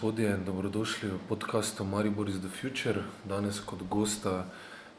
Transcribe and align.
gospodje, 0.00 0.36
dobrodošli 0.46 1.12
v 1.12 1.18
podkastu 1.28 1.84
Maribor 1.84 2.28
is 2.28 2.40
the 2.40 2.48
Future. 2.48 3.04
Danes 3.28 3.60
kot 3.60 3.82
gosta 3.84 4.48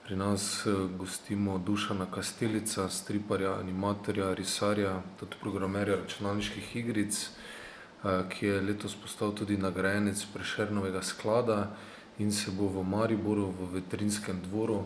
pri 0.05 0.13
nas 0.15 0.61
eh, 0.65 0.69
gostimo 0.97 1.57
Dušana 1.57 2.05
Kastelica, 2.05 2.85
striparja, 2.89 3.57
animatorja, 3.57 4.33
risarja, 4.33 5.01
tudi 5.19 5.41
programerja 5.41 5.95
računalniških 5.95 6.75
igric, 6.75 7.17
eh, 7.17 8.29
ki 8.29 8.45
je 8.45 8.61
letos 8.61 8.93
postal 8.93 9.33
tudi 9.33 9.57
nagrajenec 9.57 10.21
Prešernovega 10.33 11.01
sklada 11.01 11.73
in 12.19 12.31
se 12.31 12.51
bo 12.51 12.69
v 12.69 12.85
Mariboru 12.85 13.49
v 13.57 13.73
veterinskem 13.81 14.37
dvoru 14.45 14.83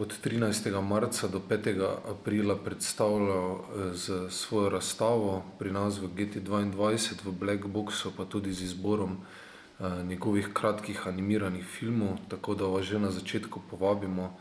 od 0.00 0.14
13. 0.24 0.80
marca 0.80 1.28
do 1.28 1.40
5. 1.48 1.84
aprila 2.10 2.56
predstavljal 2.56 3.52
eh, 3.52 3.94
z 3.94 4.30
svojo 4.30 4.68
razstavo 4.68 5.44
pri 5.58 5.72
nas 5.72 5.98
v 5.98 6.08
GT22 6.08 7.24
v 7.24 7.32
Black 7.32 7.66
Boxu, 7.66 8.08
pa 8.16 8.24
tudi 8.24 8.52
z 8.52 8.62
izborom 8.62 9.18
eh, 9.20 9.84
njegovih 10.04 10.48
kratkih 10.52 11.06
animiranih 11.06 11.64
filmov, 11.64 12.16
tako 12.28 12.54
da 12.54 12.64
vas 12.64 12.84
že 12.84 12.98
na 12.98 13.10
začetku 13.10 13.60
povabimo, 13.70 14.38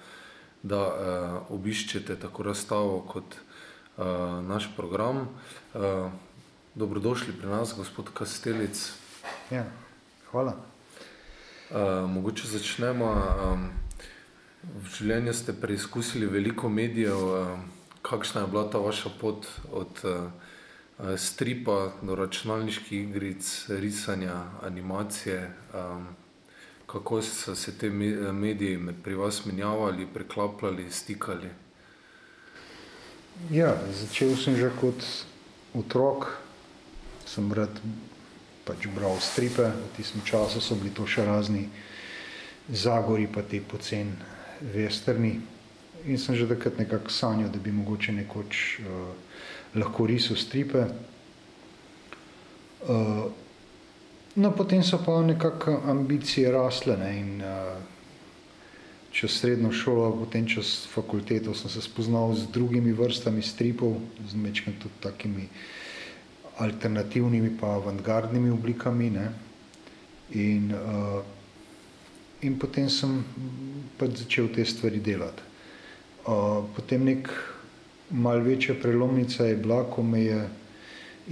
da 0.63 0.79
eh, 0.79 1.53
obiščete 1.53 2.15
tako 2.15 2.43
razstavo 2.43 3.01
kot 3.01 3.35
naš 4.47 4.69
program. 4.77 5.27
Dobrodošli 6.75 7.33
pri 7.35 7.49
nas, 7.51 7.73
gospod 7.75 8.13
Kastelic. 8.15 8.93
Ja, 9.51 9.65
hvala. 10.31 10.55
Mogoče 12.07 12.47
začnemo. 12.47 13.11
V 14.59 14.89
življenju 14.91 15.33
ste 15.33 15.53
preizkusili 15.55 16.27
veliko 16.27 16.69
medijev. 16.69 17.19
Eh, 17.35 17.59
kakšna 18.01 18.41
je 18.41 18.47
bila 18.47 18.65
ta 18.71 18.79
vaša 18.79 19.09
pot 19.19 19.45
od 19.75 19.99
uh, 20.07 20.31
stripa 21.19 21.91
do 22.01 22.15
računalniških 22.15 23.01
igric, 23.01 23.65
risanja, 23.69 24.35
animacije? 24.63 25.51
Um, 25.75 26.07
kako 26.87 27.21
so 27.21 27.55
se 27.55 27.77
te 27.77 27.89
mediji 27.89 28.79
pri 29.03 29.15
vas 29.15 29.45
menjavali, 29.45 30.07
preklapljali, 30.13 30.87
stikali? 30.91 31.49
Ja, 33.51 33.75
začel 33.91 34.35
sem 34.35 34.55
že 34.55 34.71
kot 34.79 35.05
otrok, 35.73 36.31
sem 37.25 37.53
rad 37.53 37.79
pač 38.65 38.87
bral 38.95 39.19
stripe. 39.19 39.69
V 39.69 39.95
tistem 39.97 40.21
času 40.25 40.61
so 40.61 40.75
bili 40.75 40.95
to 40.95 41.05
še 41.07 41.27
razni 41.27 41.69
zagori, 42.71 43.27
pa 43.27 43.43
te 43.43 43.61
poceni 43.61 44.38
vesterni. 44.61 45.39
In 46.07 46.17
sem 46.17 46.35
že 46.35 46.47
takrat 46.47 46.77
nekako 46.79 47.11
sanjal, 47.11 47.49
da 47.51 47.59
bi 47.59 47.71
mogoče 47.71 48.11
nekoč 48.11 48.79
uh, 48.79 49.11
lahko 49.75 50.05
risal 50.07 50.37
stripe. 50.39 50.85
Uh, 52.87 53.27
no, 54.35 54.51
potem 54.55 54.83
so 54.83 55.01
pa 55.05 55.21
nekako 55.21 55.81
ambicije 55.85 56.51
rasle. 56.51 56.97
Ne, 56.97 57.11
in, 57.19 57.41
uh, 57.41 57.75
čez 59.11 59.39
srednjo 59.41 59.71
šolo, 59.71 60.11
potem 60.23 60.47
čez 60.47 60.85
fakulteto, 60.87 61.53
sem 61.53 61.69
se 61.69 61.81
spoznal 61.81 62.35
z 62.35 62.47
drugimi 62.53 62.93
vrstami 62.93 63.41
stripov, 63.41 63.97
z 64.27 64.37
nekaj 64.37 64.79
tudi 64.79 65.01
takimi 65.01 65.49
alternativnimi, 66.57 67.57
pa 67.59 67.75
avantgardnimi 67.75 68.51
oblikami. 68.51 69.09
Ne. 69.09 69.27
In 70.31 70.71
uh, 70.71 71.38
in 72.41 72.55
potem 72.59 72.89
sem 72.89 73.19
pač 73.99 74.23
začel 74.23 74.49
te 74.53 74.65
stvari 74.65 75.01
delati. 75.03 75.43
Uh, 76.29 76.63
potem 76.75 77.03
nek 77.07 77.29
mal 78.11 78.41
večja 78.43 78.75
prelomnica 78.79 79.45
je 79.47 79.57
bila, 79.59 79.83
ko 79.91 80.03
me 80.03 80.23
je 80.23 80.39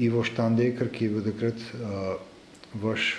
Ivo 0.07 0.23
Štandeker, 0.23 0.91
ki 0.93 1.05
je 1.05 1.11
bil 1.13 1.25
takrat 1.25 1.63
uh, 1.77 2.17
vaš, 2.81 3.15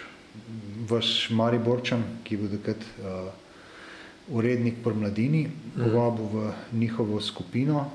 vaš 0.89 1.31
Mariborčan, 1.35 2.05
ki 2.25 2.35
je 2.35 2.41
bil 2.43 2.53
takrat 2.59 2.85
uh, 3.01 3.31
urednik 4.29 4.83
pri 4.85 4.95
mladini, 4.95 5.47
mhm. 5.49 5.85
povabil 5.85 6.29
v 6.35 6.53
njihovo 6.73 7.21
skupino. 7.21 7.87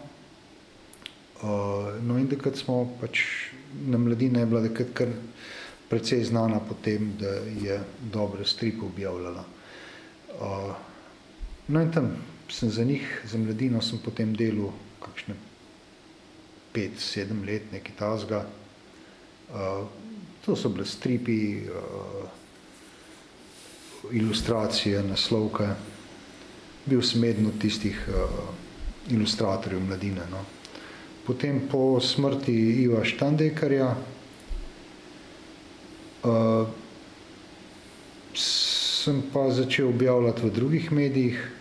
Uh, 1.43 1.99
no 2.01 2.17
in 2.17 2.29
takrat 2.31 2.57
smo 2.57 2.85
pač 3.01 3.51
na 3.85 3.97
mladini 3.97 4.39
je 4.39 4.45
bila 4.45 4.61
takrat 4.63 4.93
kar 4.95 5.11
precej 5.89 6.23
znana 6.23 6.59
po 6.59 6.73
tem, 6.81 7.13
da 7.19 7.29
je 7.61 7.77
dobre 8.11 8.45
stripe 8.45 8.85
objavljala. 8.85 9.43
Uh, 10.39 10.75
no 11.67 11.81
in 11.81 11.91
tam 11.91 12.15
sem 12.49 12.69
za 12.69 12.83
njih, 12.83 13.21
za 13.25 13.37
mladino 13.37 13.81
sem 13.81 13.99
potem 14.03 14.35
delal 14.35 14.71
kakšne 15.01 15.35
pet, 16.73 16.99
sedem 16.99 17.43
let, 17.45 17.71
nekaj 17.71 17.95
tazga. 17.99 18.45
Uh, 19.53 19.85
to 20.45 20.55
so 20.55 20.69
bile 20.69 20.85
stripi, 20.85 21.65
uh, 21.69 22.25
ilustracije, 24.11 25.03
naslovke. 25.03 25.67
Bil 26.85 27.01
sem 27.01 27.23
eden 27.23 27.47
od 27.47 27.61
tistih 27.61 27.95
ilustratorjev 29.09 29.79
mladine. 29.79 30.25
No. 30.31 30.41
Potem 31.23 31.61
po 31.71 31.99
smrti 32.03 32.51
Iva 32.83 33.05
Štandekarja 33.07 33.95
sem 39.03 39.23
pa 39.33 39.49
začel 39.51 39.89
objavljati 39.89 40.41
v 40.41 40.49
drugih 40.49 40.91
medijih, 40.91 41.51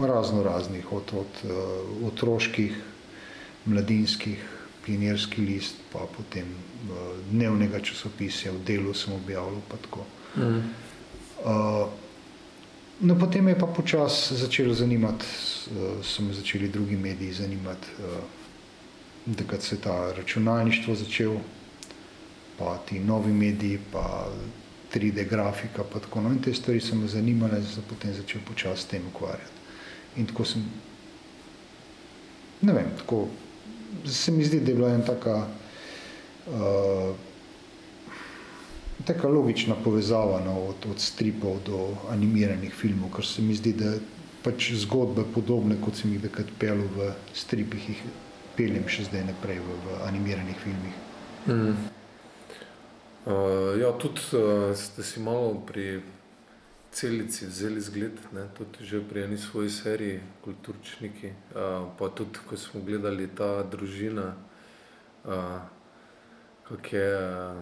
razno 0.00 0.42
raznih, 0.42 0.92
od, 0.92 1.02
od 1.12 1.38
uh, 1.44 2.06
otroških, 2.06 2.76
mladinskih, 3.66 4.42
pionirski 4.84 5.42
list, 5.42 5.80
pa 5.92 6.06
potem 6.16 6.46
uh, 6.46 6.98
dnevnega 7.30 7.80
časopisa, 7.80 8.52
v 8.54 8.62
delu 8.66 8.94
sem 8.94 9.14
objavljal. 9.14 9.62
Mm. 10.36 10.42
Uh, 10.42 11.88
no, 13.00 13.16
potem 13.18 13.48
je 13.48 13.58
pa 13.58 13.66
počasi 13.66 14.36
začelo 14.36 14.74
zanimati, 14.74 15.26
uh, 15.26 16.04
so 16.04 16.22
me 16.22 16.34
začeli 16.34 16.68
drugi 16.68 16.96
mediji 16.96 17.32
zanimati, 17.32 17.88
uh, 17.98 18.22
da 19.26 19.60
se 19.60 19.74
je 19.74 19.80
ta 19.80 20.12
računalništvo 20.12 20.94
začel, 20.94 21.34
pa 22.58 22.78
ti 22.86 23.00
novi 23.00 23.32
mediji, 23.32 23.80
pa 23.92 24.28
3D 24.96 25.28
grafika. 25.28 25.84
Tako, 25.92 26.20
no, 26.20 26.32
in 26.32 26.40
te 26.42 26.54
stvari 26.54 26.80
so 26.80 26.96
me 26.96 27.08
zanimale, 27.08 27.60
da 27.60 27.68
sem 27.68 27.84
potem 27.88 28.14
začel 28.14 28.40
počasi 28.48 28.82
s 28.82 28.90
tem 28.92 29.06
ukvarjati. 29.12 29.64
In 30.16 30.26
tako 30.26 30.44
sem, 30.44 30.64
ne 32.62 32.72
vem, 32.72 32.90
tako 32.96 33.26
se 34.04 34.32
mi 34.32 34.44
zdi, 34.44 34.60
da 34.60 34.70
je 34.70 34.76
bila 34.76 34.92
ena 34.94 35.04
taka, 35.04 35.36
uh, 36.46 37.14
taka 39.04 39.28
logična 39.28 39.74
povezava 39.84 40.40
no, 40.44 40.60
od, 40.72 40.86
od 40.90 41.00
stripov 41.00 41.60
do 41.66 41.88
animiranih 42.10 42.74
filmov, 42.74 43.12
ker 43.16 43.26
se 43.26 43.42
mi 43.42 43.54
zdi, 43.54 43.72
da 43.76 43.96
pač 44.46 44.70
zgodbe 44.78 45.26
podobne, 45.34 45.76
kot 45.82 45.98
sem 45.98 46.14
jih 46.14 46.22
takrat 46.22 46.52
pel 46.58 46.86
v 46.96 47.12
stripih, 47.34 47.88
jih 47.92 48.02
peljem 48.56 48.88
še 48.88 49.10
zdaj 49.10 49.26
naprej 49.28 49.60
v, 49.60 49.78
v 49.84 50.00
animiranih 50.08 50.58
filmih. 50.62 51.04
Mm. 51.46 51.95
Uh, 53.26 53.80
ja, 53.80 53.90
tudi 53.98 54.20
uh, 54.38 54.70
ste 54.76 55.02
si 55.02 55.18
malo 55.20 55.58
pri 55.66 55.98
celici 56.94 57.46
vzeli 57.46 57.80
zgled, 57.80 58.14
ne? 58.32 58.46
tudi 58.54 58.86
že 58.86 59.02
pri 59.02 59.26
eni 59.26 59.38
svoji 59.38 59.70
seriji, 59.70 60.20
kulturčniki. 60.44 61.34
Uh, 61.50 61.90
pa 61.98 62.06
tudi, 62.08 62.38
ko 62.46 62.56
smo 62.56 62.80
gledali 62.86 63.26
ta 63.26 63.66
družina, 63.66 64.30
uh, 65.26 65.58
kako 66.68 66.96
je 66.96 67.10
uh, 67.18 67.58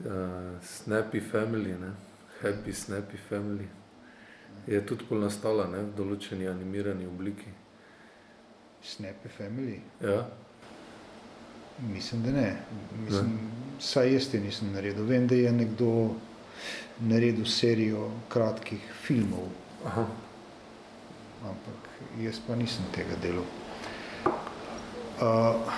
uh, 0.00 0.56
Snappy 0.64 1.20
Family, 1.20 1.76
ne? 1.76 1.92
Happy 2.40 2.72
Snappy 2.72 3.20
Family, 3.28 3.68
je 4.66 4.86
tudi 4.86 5.04
pol 5.04 5.20
nastala 5.20 5.68
ne? 5.68 5.84
v 5.84 5.92
določeni 5.92 6.48
animirani 6.48 7.04
obliki. 7.04 7.52
Snappy 8.80 9.28
Family? 9.28 9.82
Ja. 10.00 10.47
Mislim, 11.86 12.22
da 12.22 12.30
ne. 12.30 12.56
Mislim, 13.04 13.26
ne. 13.26 13.58
Saj 13.80 14.12
jaz 14.12 14.28
te 14.30 14.40
nisem 14.40 14.72
naredil. 14.72 15.04
Vem, 15.04 15.26
da 15.26 15.34
je 15.34 15.52
nekdo 15.52 16.10
naredil 17.00 17.46
serijo 17.46 18.10
kratkih 18.28 18.80
filmov. 19.06 19.46
Aha. 19.86 20.06
Ampak 21.46 21.88
jaz 22.20 22.40
pa 22.46 22.56
nisem 22.56 22.84
tega 22.94 23.14
delal. 23.22 23.46
Uh, 25.18 25.72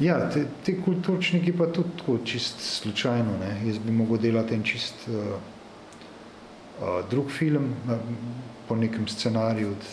ja, 0.00 0.30
te, 0.32 0.46
te 0.64 0.74
kulturčniki 0.80 1.52
pa 1.52 1.68
tudi 1.72 1.92
tako 1.98 2.18
čist 2.24 2.60
slučajno. 2.60 3.36
Ne. 3.40 3.52
Jaz 3.68 3.78
bi 3.84 3.92
mogel 3.92 4.18
delati 4.18 4.54
en 4.54 4.64
čist 4.64 5.08
uh, 5.08 5.36
uh, 6.80 7.10
drug 7.10 7.30
film 7.30 7.72
uh, 7.84 8.00
po 8.68 8.76
nekem 8.76 9.08
scenariju 9.08 9.68
od 9.68 9.86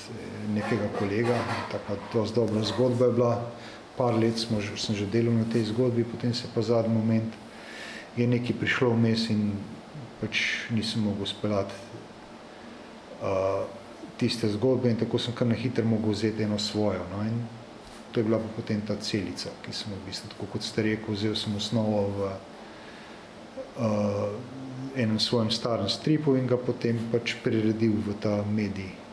nekega 0.56 0.88
kolega. 1.00 1.38
Taka 1.72 2.00
dosti 2.14 2.36
dobra 2.36 2.64
zgodba 2.64 3.06
je 3.06 3.12
bila 3.12 3.52
par 3.98 4.14
let 4.14 4.40
smo, 4.40 4.60
sem 4.62 4.96
že 4.96 5.08
delal 5.08 5.34
na 5.34 5.48
tej 5.48 5.72
zgodbi, 5.72 6.04
potem 6.04 6.34
se 6.34 6.48
pa 6.54 6.62
zadnji 6.62 6.94
moment 6.94 7.34
je 8.16 8.28
nekaj 8.28 8.56
prišlo 8.60 8.96
vmes 8.96 9.30
in 9.30 9.56
pač 10.22 10.68
nisem 10.72 11.04
mogel 11.04 11.28
speljati 11.28 11.76
uh, 13.20 13.68
tiste 14.18 14.48
zgodbe 14.56 14.90
in 14.90 15.00
tako 15.00 15.20
sem 15.20 15.36
kar 15.36 15.48
na 15.48 15.56
hitro 15.56 15.86
mogel 15.86 16.16
vzeti 16.16 16.44
eno 16.44 16.60
svojo. 16.60 17.04
No, 17.12 17.24
in 17.24 17.44
to 18.12 18.20
je 18.20 18.24
bila 18.24 18.40
pa 18.40 18.48
potem 18.56 18.82
ta 18.82 18.96
celica, 18.96 19.52
ki 19.64 19.76
sem 19.76 19.92
v 19.92 20.00
bistvu, 20.08 20.32
tako 20.32 20.48
kot 20.56 20.64
ste 20.64 20.84
rekel, 20.84 21.16
vzel 21.16 21.36
sem 21.36 21.56
osnovo 21.56 22.08
v 22.16 22.20
uh, 23.80 24.32
enem 24.96 25.20
svojem 25.20 25.52
starem 25.52 25.92
stripu 25.92 26.36
in 26.40 26.48
ga 26.48 26.56
potem 26.56 26.96
pač 27.12 27.36
priredil 27.44 28.00
v 28.00 28.16
ta 28.20 28.40
medij 28.48 29.05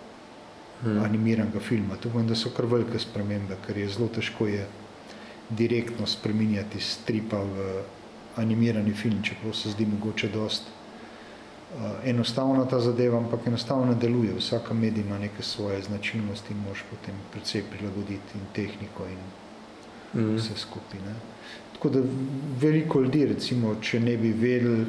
hmm. 0.82 1.02
animiranega 1.04 1.60
filma. 1.60 1.96
To 1.96 2.10
pomeni, 2.10 2.28
da 2.28 2.36
so 2.36 2.50
kar 2.56 2.66
velike 2.66 2.98
spremembe, 2.98 3.56
ker 3.66 3.78
je 3.78 3.88
zelo 3.88 4.08
težko 4.08 4.46
je 4.46 4.66
direktno 5.50 6.06
spreminjati 6.06 6.80
stripa 6.80 7.42
v 7.42 7.82
animirani 8.36 8.94
film, 8.94 9.22
čeprav 9.22 9.52
se 9.54 9.70
zdi 9.70 9.86
mogoče 9.86 10.28
dost 10.28 10.62
uh, 10.68 12.08
enostavna 12.08 12.64
ta 12.64 12.80
zadeva, 12.80 13.18
ampak 13.18 13.46
enostavno 13.46 13.94
deluje. 13.94 14.34
Vsaka 14.38 14.74
medij 14.74 15.04
ima 15.04 15.18
neke 15.18 15.42
svoje 15.42 15.82
značilnosti 15.82 16.52
in 16.52 16.64
moš 16.68 16.84
potem 16.90 17.14
predvsej 17.32 17.64
prilagoditi 17.70 18.38
in 18.38 18.48
tehniko 18.52 19.06
in 19.06 19.20
mm. 20.14 20.36
vse 20.36 20.56
skupaj. 20.56 21.00
Ne. 21.06 21.14
Tako 21.72 21.88
da 21.88 22.00
veliko 22.60 23.00
ljudi, 23.00 23.26
recimo, 23.26 23.74
če 23.80 24.00
ne 24.00 24.16
bi 24.16 24.32
vedeli, 24.32 24.86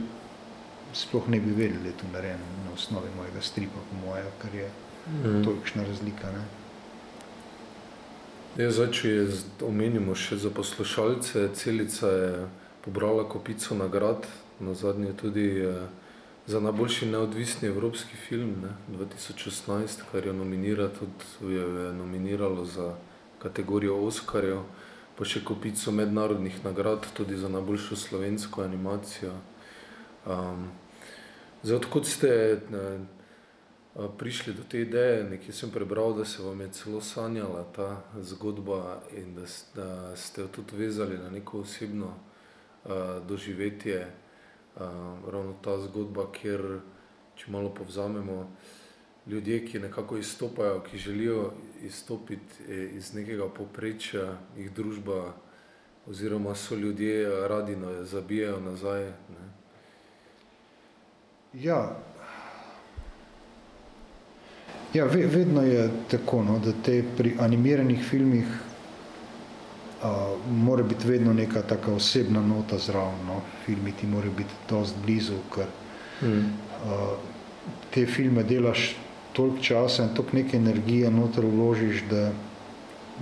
sploh 0.94 1.28
ne 1.28 1.40
bi 1.40 1.52
vedeli, 1.52 1.84
da 1.84 1.90
je 1.90 1.98
to 1.98 2.08
narejeno 2.14 2.46
na 2.66 2.74
osnovi 2.74 3.10
mojega 3.18 3.42
stripa, 3.42 3.82
po 3.90 4.08
moje, 4.08 4.24
ker 4.42 4.56
je 4.56 4.70
mm. 5.08 5.44
tolikšna 5.44 5.84
razlika. 5.84 6.32
Ne. 6.32 6.44
Ja, 8.58 8.72
zdaj, 8.72 8.92
če 8.94 9.10
je 9.10 9.28
omenimo 9.66 10.16
še 10.16 10.38
za 10.38 10.52
poslušalce, 10.54 11.48
celica 11.58 12.10
je 12.10 12.46
pobrala 12.86 13.26
kopico 13.30 13.76
nagrad, 13.76 14.28
na 14.60 14.76
zadnje 14.78 15.16
tudi 15.18 15.48
eh, 15.66 15.88
za 16.48 16.60
najboljši 16.60 17.10
neodvisni 17.10 17.68
evropski 17.68 18.20
film 18.28 18.56
ne, 18.62 18.76
2016, 18.94 20.06
kar 20.12 20.28
je, 20.28 20.34
nominira, 20.34 20.90
tudi, 20.94 21.56
je, 21.56 21.66
je 21.86 21.94
nominiralo 21.98 22.66
za 22.66 22.94
kategorijo 23.42 23.98
Oskarjev 24.06 24.62
pa 25.18 25.26
še 25.26 25.44
kopico 25.46 25.92
mednarodnih 25.94 26.64
nagrad, 26.66 27.06
tudi 27.14 27.38
za 27.38 27.50
najboljšo 27.50 27.96
slovensko 27.96 28.64
animacijo. 28.64 29.34
Um, 30.26 30.70
zdaj, 31.62 31.78
odkud 31.78 32.08
ste 32.10 32.30
ne, 32.74 32.84
prišli 34.18 34.54
do 34.54 34.64
te 34.70 34.82
ideje, 34.82 35.24
nekaj 35.24 35.54
sem 35.54 35.72
prebral, 35.72 36.14
da 36.14 36.26
se 36.26 36.44
vam 36.44 36.62
je 36.62 36.72
celo 36.72 37.02
sanjala 37.02 37.64
ta 37.76 38.02
zgodba 38.22 39.02
in 39.18 39.36
da, 39.36 39.46
da 39.76 40.16
ste 40.16 40.42
jo 40.42 40.48
tudi 40.48 40.76
vezali 40.76 41.18
na 41.18 41.30
neko 41.30 41.60
osebno 41.60 42.08
uh, 42.08 42.92
doživetje, 43.28 44.08
uh, 44.76 44.82
ravno 45.32 45.54
ta 45.62 45.78
zgodba, 45.78 46.26
kjer, 46.32 46.80
če 47.36 47.52
malo 47.52 47.70
povzamemo, 47.70 48.50
ljudje, 49.28 49.66
ki 49.66 49.80
nekako 49.80 50.18
izstopajo, 50.18 50.82
ki 50.90 50.98
želijo 50.98 51.52
izstopiti 51.82 52.64
eh, 52.70 52.90
iz 52.98 53.14
nekega 53.14 53.48
poprečja, 53.50 54.38
jih 54.58 54.72
družba, 54.74 55.34
oziroma 56.06 56.56
so 56.56 56.76
ljudje 56.76 57.48
radi 57.48 57.76
no, 57.76 58.04
zabijajo 58.04 58.60
nazaj. 58.60 59.04
Ne? 59.06 59.46
Ja. 61.54 62.00
Ja, 64.94 65.06
vedno 65.06 65.62
je 65.62 65.90
tako, 66.12 66.44
no, 66.44 66.60
da 66.60 66.72
te 66.86 67.04
pri 67.18 67.34
animiranih 67.40 68.04
filmih 68.10 68.46
uh, 70.04 70.10
mora 70.52 70.84
biti 70.84 71.08
vedno 71.08 71.34
neka 71.34 71.62
taka 71.62 71.94
osebna 71.94 72.42
nota 72.42 72.78
zraven. 72.78 73.26
No. 73.26 73.42
Filmi 73.66 73.92
ti 73.92 74.08
morajo 74.08 74.32
biti 74.38 74.54
dosti 74.70 75.00
blizu, 75.06 75.40
ker 75.56 75.66
mm. 76.22 76.38
uh, 76.38 77.18
te 77.94 78.06
filme 78.06 78.44
delaš 78.44 78.96
toliko 79.34 79.64
časa 79.64 80.04
in 80.04 80.14
toliko 80.14 80.38
neke 80.38 80.58
energije 80.58 81.12
noter 81.12 81.46
vložiš, 81.46 82.04
da 82.10 82.32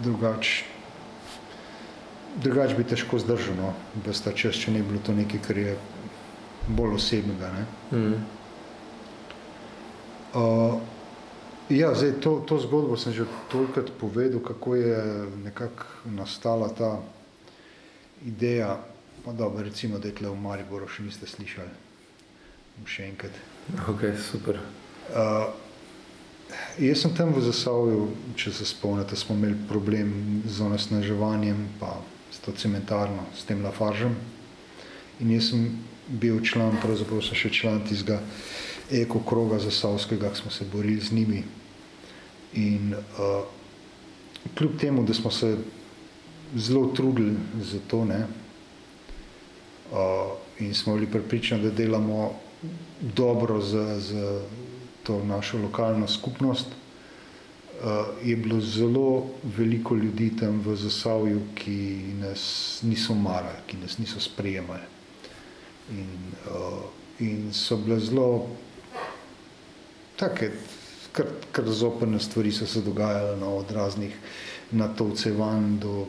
drugač, 0.04 0.64
drugač 2.44 2.76
bi 2.76 2.84
težko 2.84 3.20
zdržal, 3.20 3.56
no, 3.56 3.74
brez 4.04 4.20
ta 4.24 4.36
čas, 4.36 4.60
če 4.60 4.72
ne 4.76 4.84
bi 4.84 4.90
bilo 4.92 5.06
to 5.06 5.16
nekaj, 5.16 5.40
kar 5.48 5.58
je 5.58 5.78
bolj 6.68 6.98
osebnega. 7.00 7.52
Ne. 7.56 7.66
Mm. 7.98 8.24
Uh, 10.36 10.82
ja, 11.78 11.96
zdaj, 11.96 12.20
to, 12.22 12.44
to 12.48 12.60
zgodbo 12.60 12.98
sem 12.98 13.14
že 13.14 13.26
tolikrat 13.52 13.92
povedal, 14.00 14.40
kako 14.40 14.76
je 14.76 15.00
nekako 15.44 15.86
nastala 16.06 16.70
ta 16.70 17.00
ideja, 18.26 18.78
pa 19.26 19.34
dobro, 19.34 19.64
recimo, 19.64 20.00
da 20.00 20.08
je 20.08 20.16
tle 20.16 20.30
v 20.30 20.38
Mariboru 20.38 20.88
še 20.88 21.04
niste 21.04 21.28
slišali. 21.28 21.74
Še 22.86 23.10
enkrat. 23.12 23.36
Ok, 23.90 24.10
super. 24.18 24.58
Uh, 25.12 25.52
Jaz 26.80 27.02
sem 27.04 27.14
tam 27.16 27.32
v 27.32 27.44
Zasavju, 27.44 28.08
če 28.36 28.52
se 28.52 28.66
spomnite, 28.68 29.16
smo 29.16 29.36
imeli 29.36 29.56
problem 29.70 30.42
z 30.44 30.60
onesnaževanjem, 30.66 31.80
pa 31.80 31.96
s 32.32 32.44
to 32.44 32.52
cementarno, 32.52 33.24
s 33.36 33.48
tem 33.48 33.64
Lafaržem. 33.64 34.16
In 35.24 35.32
jaz 35.32 35.52
sem 35.52 35.80
bil 36.08 36.42
član, 36.44 36.76
pravzaprav 36.84 37.24
sem 37.24 37.40
še 37.40 37.54
član 37.56 37.80
tistega 37.88 38.20
ekokroga 38.92 39.62
Zasavskega, 39.64 40.32
ki 40.32 40.44
smo 40.44 40.52
se 40.52 40.68
borili 40.68 41.00
z 41.00 41.16
njimi. 41.16 41.44
In 42.54 42.94
uh, 42.94 43.44
kljub 44.58 44.78
temu, 44.80 45.04
da 45.04 45.14
smo 45.14 45.32
se 45.32 45.58
zelo 46.56 46.88
trudili 46.88 47.36
za 47.62 47.80
to, 47.88 48.06
ne, 48.06 48.26
uh, 49.92 49.98
in 50.60 50.74
smo 50.74 50.94
bili 50.94 51.08
pripričani, 51.12 51.64
da 51.64 51.70
delamo 51.70 52.34
dobro 53.02 53.62
za, 53.62 54.00
za 54.00 54.42
to 55.04 55.24
našo 55.24 55.58
lokalno 55.58 56.08
skupnost, 56.08 56.68
uh, 56.68 57.90
je 58.24 58.36
bilo 58.36 58.62
zelo 58.62 59.26
veliko 59.58 59.96
ljudi 59.96 60.32
tam 60.40 60.62
v 60.66 60.76
Zasavju, 60.76 61.42
ki 61.56 62.00
nas 62.20 62.80
niso 62.84 63.16
marali, 63.16 63.64
ki 63.68 63.78
nas 63.78 63.98
niso 63.98 64.20
sprejemali. 64.20 64.86
In, 65.92 66.08
uh, 66.48 66.84
in 67.20 67.54
so 67.54 67.78
bile 67.78 68.00
zelo 68.00 68.48
take, 70.16 70.52
kar, 71.12 71.26
kar 71.52 71.70
zoprne 71.70 72.20
stvari 72.20 72.52
so 72.52 72.68
se 72.68 72.82
dogajale 72.82 73.38
no, 73.38 73.56
od 73.58 73.72
raznih 73.72 74.16
natovcevanj 74.72 75.80
do 75.80 76.06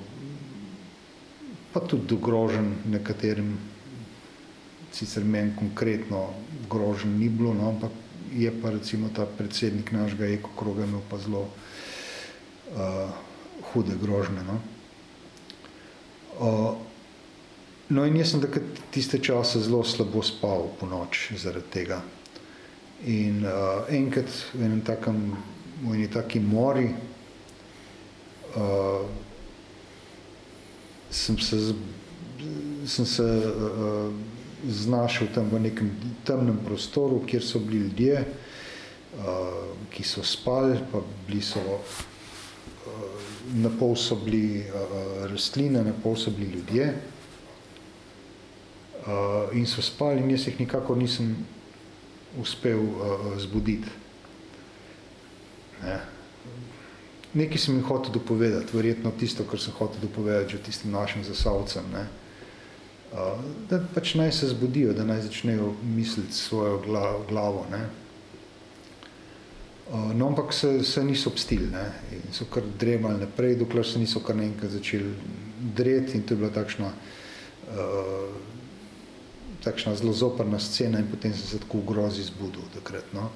pa 1.73 1.81
tudi 1.81 2.07
do 2.07 2.17
grožen 2.17 2.75
nekaterim, 2.85 3.57
sicer 4.93 5.25
meni 5.25 5.55
konkretno 5.57 6.27
grožen 6.71 7.17
ni 7.19 7.29
bilo, 7.29 7.55
no, 7.55 7.69
ampak 7.69 7.91
je 8.33 8.53
pa 8.63 8.71
recimo 8.71 9.09
ta 9.17 9.27
predsednik 9.27 9.93
našega 9.93 10.29
ekokroga 10.37 10.85
imel 10.85 11.01
pa 11.11 11.19
zelo 11.19 11.49
uh, 11.49 13.11
hude 13.73 13.97
grožne. 14.03 14.45
No? 14.45 14.61
Uh, 16.41 16.77
no 17.89 18.05
in 18.05 18.17
jaz 18.17 18.33
sem 18.33 18.41
takrat 18.41 18.85
tiste 18.93 19.19
čase 19.19 19.61
zelo 19.61 19.85
slabo 19.85 20.23
spal 20.23 20.69
po 20.81 20.89
noč 20.89 21.33
zaradi 21.37 21.73
tega. 21.73 22.03
In 23.07 23.43
uh, 23.43 23.83
enkrat 23.91 24.31
v 24.55 24.63
enem 24.63 24.83
takem, 24.87 25.33
v 25.83 25.95
eni 25.95 26.07
taki 26.07 26.39
mori 26.39 26.87
uh, 28.55 29.03
sem 31.11 31.39
se, 31.39 31.75
sem 32.87 33.07
se 33.07 33.27
uh, 33.27 34.13
znašel 34.69 35.35
tam 35.35 35.51
v 35.51 35.59
nekem 35.67 35.91
temnem 36.25 36.59
prostoru, 36.65 37.25
kjer 37.27 37.43
so 37.43 37.59
bili 37.59 37.89
ljudje, 37.89 38.23
uh, 38.23 39.75
ki 39.91 40.07
so 40.07 40.23
spali, 40.23 40.79
pa 40.93 41.03
bili 41.27 41.43
so, 41.43 41.59
uh, 41.59 41.83
na 43.59 43.73
pol 43.79 43.97
so 43.97 44.15
bili 44.17 44.63
uh, 44.63 45.27
rastline, 45.27 45.83
na 45.83 45.93
pol 46.03 46.15
so 46.17 46.31
bili 46.31 46.53
ljudje. 46.55 46.87
Uh, 49.03 49.51
in 49.59 49.67
so 49.67 49.83
spali 49.83 50.23
in 50.23 50.31
jaz 50.31 50.47
jih 50.47 50.61
nikako 50.63 50.95
nisem 50.95 51.35
uspel 52.41 52.81
uh, 52.81 53.39
zbuditi. 53.39 53.89
Ne. 55.83 56.01
Nekaj 57.35 57.59
sem 57.59 57.75
jim 57.77 57.85
hotel 57.85 58.13
dopovedati, 58.13 58.77
verjetno 58.77 59.13
tisto, 59.19 59.45
kar 59.49 59.61
sem 59.61 59.73
hotel 59.79 60.01
dopovedati 60.03 60.57
že 60.57 60.63
tistim 60.63 60.93
našim 60.93 61.25
zasavcem. 61.25 61.85
Ne. 61.93 62.07
Uh, 63.13 63.41
da 63.71 63.81
pač 63.95 64.15
naj 64.15 64.33
se 64.33 64.53
zbudijo, 64.53 64.93
da 64.93 65.05
naj 65.05 65.27
začnejo 65.29 65.75
misliti 65.83 66.33
svojo 66.33 66.81
glavo. 67.29 67.67
Ne. 67.71 67.89
No, 70.15 70.27
ampak 70.27 70.53
se, 70.53 70.85
se 70.85 71.05
niso 71.05 71.31
obstili 71.31 71.67
ne. 71.67 71.93
in 72.13 72.33
so 72.33 72.45
kar 72.45 72.63
dremali 72.79 73.21
naprej, 73.21 73.57
dokler 73.61 73.85
se 73.87 73.99
niso 73.99 74.21
kar 74.21 74.37
nekaj 74.37 74.69
začeli 74.69 75.11
dreti 75.77 76.17
in 76.17 76.23
to 76.23 76.35
je 76.35 76.39
bila 76.39 76.51
takšna, 76.51 76.87
uh, 76.87 78.31
takšna 79.65 79.95
zelo 79.95 80.13
zoprna 80.13 80.59
scena 80.59 80.99
in 80.99 81.09
potem 81.11 81.35
sem 81.35 81.47
se 81.47 81.59
tako 81.59 81.79
v 81.79 81.89
grozi 81.93 82.23
zbudil 82.23 82.67
takrat. 82.75 83.05
No. 83.15 83.31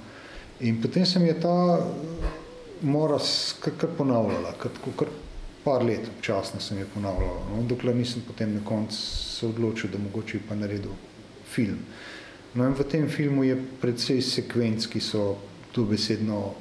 In 0.60 0.80
potem 0.82 1.06
se 1.06 1.18
mi 1.18 1.28
je 1.28 1.40
ta 1.40 1.86
mora 2.82 3.18
kar, 3.60 3.72
kar 3.78 3.90
ponavljala, 3.96 4.52
kar, 4.58 4.70
kar 4.98 5.08
par 5.64 5.84
let 5.84 6.08
občasno 6.16 6.60
sem 6.60 6.78
je 6.78 6.86
ponavljal, 6.94 7.40
no, 7.50 7.62
dokler 7.66 7.96
nisem 7.96 8.22
potem 8.26 8.54
na 8.54 8.60
koncu 8.64 8.96
se 8.96 9.46
odločil, 9.46 9.90
da 9.90 9.98
mogoče 9.98 10.38
pa 10.48 10.54
naredil 10.54 10.92
film. 11.50 11.78
No 12.54 12.64
in 12.64 12.74
v 12.74 12.84
tem 12.88 13.08
filmu 13.08 13.44
je 13.44 13.56
predvsej 13.80 14.22
sekvenc, 14.22 14.86
ki 14.86 15.00
so 15.00 15.36
tu 15.72 15.84
besedno 15.84 16.54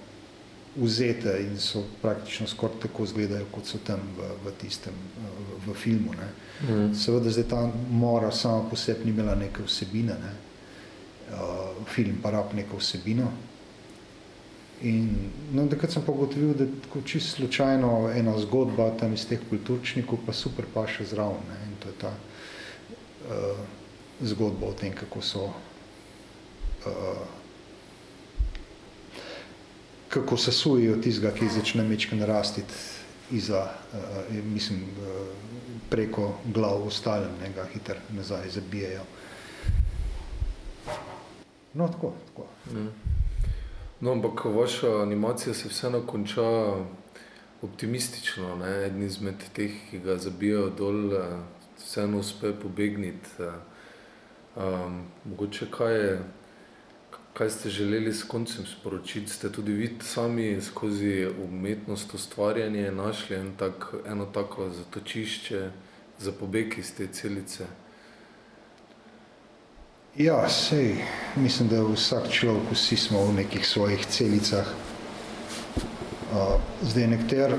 vzete 0.76 1.38
in 1.40 1.60
so 1.62 1.86
praktično 2.02 2.48
skoraj 2.48 2.82
tako 2.88 3.06
izgledajo, 3.08 3.46
kot 3.52 3.70
so 3.70 3.80
tam 3.86 4.02
v, 4.18 4.32
v 4.44 4.56
tistem 4.60 4.98
v, 5.16 5.70
v 5.70 5.76
filmu. 5.78 6.18
Ne. 6.20 6.28
Mm. 6.64 6.94
Seveda 6.96 7.30
zdaj 7.30 7.48
ta 7.50 7.70
mora 7.92 8.32
sama 8.32 8.70
po 8.70 8.76
sebi 8.76 9.06
ni 9.06 9.12
imela 9.12 9.36
neke 9.36 9.64
vsebine, 9.64 10.16
ne. 10.16 10.34
uh, 11.34 11.86
film 11.88 12.18
pa 12.24 12.32
rab 12.32 12.54
neko 12.54 12.78
vsebino. 12.78 13.32
In 14.82 15.32
no, 15.54 15.68
takrat 15.68 15.92
sem 15.92 16.04
pa 16.04 16.12
ugotovil, 16.12 16.54
da 16.54 16.64
je 16.64 17.04
čisto 17.06 17.36
slučajno 17.36 18.12
ena 18.16 18.40
zgodba 18.40 18.90
tam 19.00 19.14
iz 19.14 19.28
teh 19.28 19.40
kulturčnikov, 19.50 20.20
pa 20.26 20.34
super 20.34 20.66
pa 20.74 20.88
še 20.88 21.06
zraven. 21.12 21.44
Ne. 21.50 21.60
In 21.68 21.76
to 21.80 21.90
je 21.90 21.96
ta 22.02 22.12
uh, 22.12 23.64
zgodba 24.24 24.68
o 24.68 24.74
tem, 24.74 24.94
kako 24.96 25.22
so 25.22 25.46
uh, 26.86 27.26
kako 30.10 30.38
se 30.38 30.52
sujejo 30.52 31.02
tistega, 31.02 31.34
ki 31.36 31.50
začne 31.52 31.84
mečken 31.84 32.22
rastiti 32.24 32.74
iza, 33.32 33.68
uh, 33.94 34.44
mislim, 34.46 34.84
uh, 34.84 35.75
preko 35.90 36.34
glav 36.46 36.88
ostalim, 36.88 37.32
ne 37.42 37.50
ga 37.56 37.66
hiter 37.74 38.00
nazaj 38.16 38.50
zabijajo. 38.50 39.02
No, 41.74 41.88
tako, 41.88 42.14
tako. 42.28 42.48
Mm. 42.72 42.90
No, 44.00 44.12
ampak 44.12 44.46
vaša 44.46 45.02
animacija 45.02 45.54
se 45.54 45.70
vseeno 45.70 46.02
konča 46.02 46.42
optimistično, 47.62 48.56
ne? 48.56 48.86
Eden 48.86 49.04
izmed 49.04 49.44
teh, 49.54 49.72
ki 49.90 50.00
ga 50.00 50.18
zabijajo 50.18 50.70
dol, 50.70 51.14
vseeno 51.78 52.20
uspe 52.20 52.54
pobegniti. 52.62 53.30
Um, 54.56 55.02
mogoče 55.26 55.68
kaj 55.72 55.96
je, 55.96 56.20
kaj 57.36 57.50
ste 57.50 57.70
želeli 57.70 58.14
s 58.14 58.24
koncem 58.24 58.66
sporočiti? 58.66 59.32
Ste 59.32 59.52
tudi 59.52 59.72
vi 59.72 59.90
sami 60.02 60.62
skozi 60.62 61.28
umetnost 61.44 62.14
ustvarjanje 62.14 62.92
našli 62.92 63.36
en 63.36 63.52
tak, 63.60 63.94
eno 64.08 64.26
tako 64.26 64.70
zatočišče 64.70 65.72
za 66.20 66.32
pobeg 66.32 66.78
iz 66.78 66.94
te 66.96 67.08
celice? 67.08 67.66
Ja, 70.18 70.50
sej, 70.50 70.96
mislim, 71.36 71.70
da 71.70 71.84
vsak 71.84 72.30
človek, 72.32 72.72
vsi 72.72 72.96
smo 72.98 73.26
v 73.26 73.34
nekih 73.42 73.68
svojih 73.68 74.06
celicah. 74.06 74.68
Zdaj 76.82 77.08
nekter, 77.08 77.58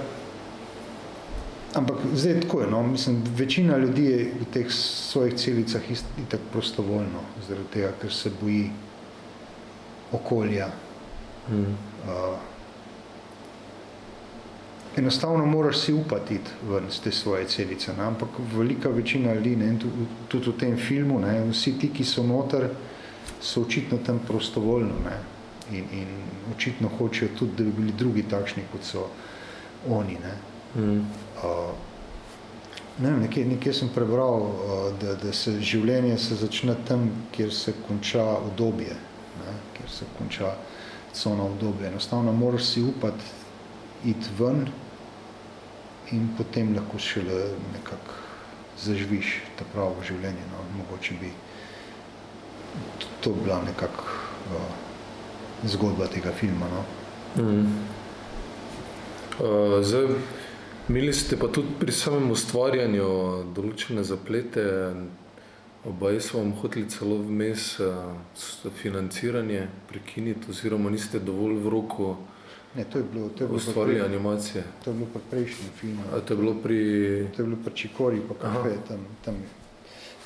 ampak 1.74 2.00
zdaj 2.14 2.40
tako 2.40 2.60
je, 2.60 2.70
no, 2.70 2.82
mislim, 2.82 3.22
večina 3.36 3.76
ljudi 3.76 4.04
je 4.04 4.24
v 4.40 4.48
teh 4.52 4.72
svojih 4.72 5.36
celicah 5.36 5.82
itak 6.24 6.40
prostovoljno, 6.52 7.28
zaradi 7.48 7.72
tega, 7.72 7.92
ker 8.00 8.12
se 8.12 8.32
boji 8.40 8.70
okolja. 10.12 10.68
Hmm. 11.48 11.76
Uh, 12.04 12.38
enostavno 14.96 15.46
moraš 15.46 15.78
si 15.78 15.92
upati 15.92 16.40
ven 16.68 16.86
iz 16.88 17.00
te 17.00 17.12
svoje 17.12 17.44
celice, 17.44 17.92
ne? 17.98 18.04
ampak 18.04 18.28
velika 18.54 18.88
večina 18.88 19.34
ljudi, 19.34 19.56
ne? 19.56 19.78
tudi 20.28 20.50
v 20.50 20.58
tem 20.58 20.76
filmu, 20.76 21.20
ne? 21.20 21.50
vsi 21.50 21.78
ti, 21.78 21.90
ki 21.92 22.04
so 22.04 22.22
noter, 22.22 22.68
so 23.40 23.62
očitno 23.62 23.98
tam 23.98 24.20
prostovoljno 24.26 24.94
ne? 25.04 25.18
In, 25.78 25.84
in 25.92 26.06
očitno 26.54 26.88
hočejo 26.98 27.28
tudi, 27.38 27.52
da 27.56 27.64
bi 27.64 27.72
bili 27.72 27.92
drugi 27.92 28.22
takšni, 28.22 28.62
kot 28.72 28.84
so 28.84 29.08
oni. 29.88 30.18
Ne? 30.22 30.34
Hmm. 30.74 30.98
Uh, 31.42 31.74
ne 32.98 33.10
vem, 33.10 33.20
nekje, 33.20 33.44
nekje 33.44 33.72
sem 33.74 33.88
prebral, 33.94 34.40
uh, 34.40 34.54
da, 35.00 35.14
da 35.14 35.32
se 35.32 35.58
življenje 35.60 36.18
se 36.18 36.34
začne 36.34 36.76
tam, 36.88 37.10
kjer 37.36 37.52
se 37.52 37.74
konča 37.88 38.24
obdobje 38.38 38.96
ker 39.86 39.94
se 39.94 40.04
konča 40.18 40.54
cona 41.14 41.44
obdobje. 41.44 41.88
Enostavno 41.88 42.32
moraš 42.32 42.64
si 42.64 42.82
upati 42.82 43.24
iti 44.04 44.28
ven 44.38 44.66
in 46.12 46.28
potem 46.36 46.74
lahko 46.74 46.98
šele 46.98 47.50
nekako 47.72 48.14
zaživiš 48.82 49.42
ta 49.58 49.64
pravo 49.72 50.02
življenje. 50.02 50.44
No. 50.52 50.64
Mogoče 50.78 51.14
bi 51.20 51.30
to 53.20 53.32
bila 53.32 53.62
nekako 53.62 54.04
uh, 54.04 54.74
zgodba 55.64 56.06
tega 56.06 56.32
filma. 56.32 56.66
No. 56.68 56.84
Mm. 57.42 57.78
Uh, 59.38 59.82
zdaj, 59.84 60.06
imeli 60.88 61.12
ste 61.12 61.36
pa 61.36 61.48
tudi 61.48 61.74
pri 61.80 61.92
samem 61.92 62.30
ustvarjanju 62.30 63.08
določene 63.56 64.04
zaplete, 64.04 64.66
Oba 65.86 66.20
smo 66.20 66.40
vam 66.40 66.52
hoteli 66.52 66.90
celo 66.90 67.16
vmes 67.16 67.80
uh, 67.80 67.94
financiranje 68.82 69.68
prekiniti, 69.88 70.50
oziroma 70.50 70.90
niste 70.90 71.18
dovolj 71.18 71.60
v 71.62 71.70
roko 71.70 72.16
ustvarjali 73.50 74.00
animacije. 74.00 74.64
To 74.84 74.90
je 74.90 74.94
bilo 74.94 75.06
pri 75.12 75.22
prejšnjem 75.30 75.70
filmu. 75.80 76.02
A 76.12 76.20
to 76.20 76.34
je 76.34 76.36
bilo 76.36 76.54
pri... 76.62 76.78
To 77.36 77.42
je 77.42 77.46
bilo 77.46 77.58
pri 77.64 77.74
Čikori, 77.74 78.20
pa 78.28 78.34
kafe, 78.34 78.74
tam, 78.88 79.06
tam, 79.24 79.36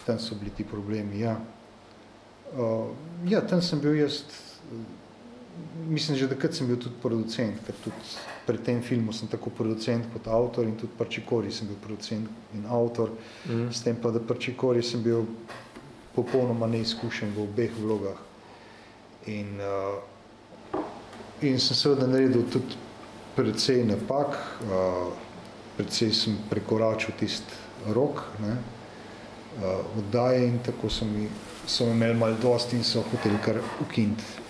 tam 0.06 0.18
so 0.18 0.34
bili 0.34 0.50
ti 0.56 0.64
problemi, 0.64 1.20
ja. 1.20 1.36
Uh, 2.56 2.88
ja, 3.28 3.40
tam 3.46 3.62
sem 3.62 3.80
bil 3.80 3.94
jaz, 3.94 4.22
mislim, 5.90 6.18
že 6.18 6.28
takrat 6.28 6.54
sem 6.54 6.66
bil 6.66 6.76
tudi 6.76 6.94
producent, 7.02 7.58
ker 7.66 7.74
tudi 7.84 7.96
pri 8.46 8.58
tem 8.58 8.82
filmu 8.82 9.12
sem 9.12 9.28
tako 9.28 9.50
producent 9.50 10.06
kot 10.12 10.26
avtor 10.26 10.64
in 10.64 10.76
tudi 10.78 10.92
Parčikori 10.98 11.50
sem 11.52 11.66
bil 11.66 11.76
producent 11.82 12.28
in 12.54 12.66
avtor, 12.66 13.10
mm. 13.46 13.70
s 13.72 13.82
tem 13.82 13.96
pa, 13.96 14.10
da 14.10 14.20
Parčikori 14.20 14.82
sem 14.82 15.02
bil 15.02 15.26
popolnoma 16.14 16.66
neizkušen 16.66 17.34
v 17.36 17.42
obeh 17.42 17.74
vlogah. 17.78 18.18
In, 19.26 19.58
uh, 19.60 20.82
in 21.42 21.58
sem 21.60 21.76
seveda 21.76 22.06
naredil 22.06 22.46
tudi 22.50 22.78
precej 23.36 23.84
napak, 23.86 24.38
uh, 24.66 25.10
precej 25.76 26.12
sem 26.14 26.38
prekoračil 26.50 27.14
tist 27.18 27.46
rok, 27.94 28.24
ne, 28.42 28.56
uh, 29.60 29.98
oddaje 29.98 30.46
in 30.48 30.58
tako 30.64 30.90
so 30.90 31.04
mi 31.04 31.28
so 31.66 31.86
imeli 31.86 32.16
malo 32.18 32.36
dosti 32.42 32.76
in 32.76 32.84
so 32.84 33.02
hoteli 33.12 33.38
kar 33.44 33.60
ukiniti 33.82 34.40
Uh, 34.40 34.49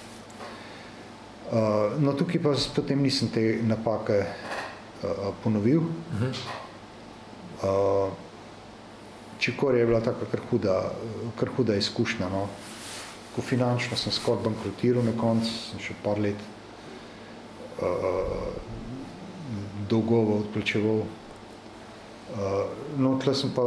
no, 1.98 2.12
tukaj 2.14 2.42
pa 2.42 2.54
potem 2.74 3.02
nisem 3.02 3.28
te 3.28 3.42
napake 3.66 4.22
uh, 4.22 5.34
ponovil. 5.42 5.82
Uh, 7.62 8.10
Čikor 9.40 9.74
je 9.74 9.86
bila 9.86 10.00
taka 10.00 10.28
kar 10.30 10.40
huda, 10.50 10.92
kar 11.40 11.48
huda 11.56 11.74
izkušnja. 11.74 12.28
No. 12.28 12.46
Ko 13.34 13.42
finančno 13.42 13.96
sem 13.96 14.12
skoraj 14.12 14.44
bankrotiral 14.44 15.04
na 15.06 15.14
koncu, 15.16 15.48
sem 15.48 15.80
še 15.82 15.96
par 16.04 16.20
let 16.20 16.38
uh, 17.80 18.52
dolgovo 19.90 20.38
odplačeval. 20.44 21.02
Uh, 22.30 22.36
no, 22.98 23.16
tle 23.18 23.34
sem 23.34 23.50
pa 23.54 23.64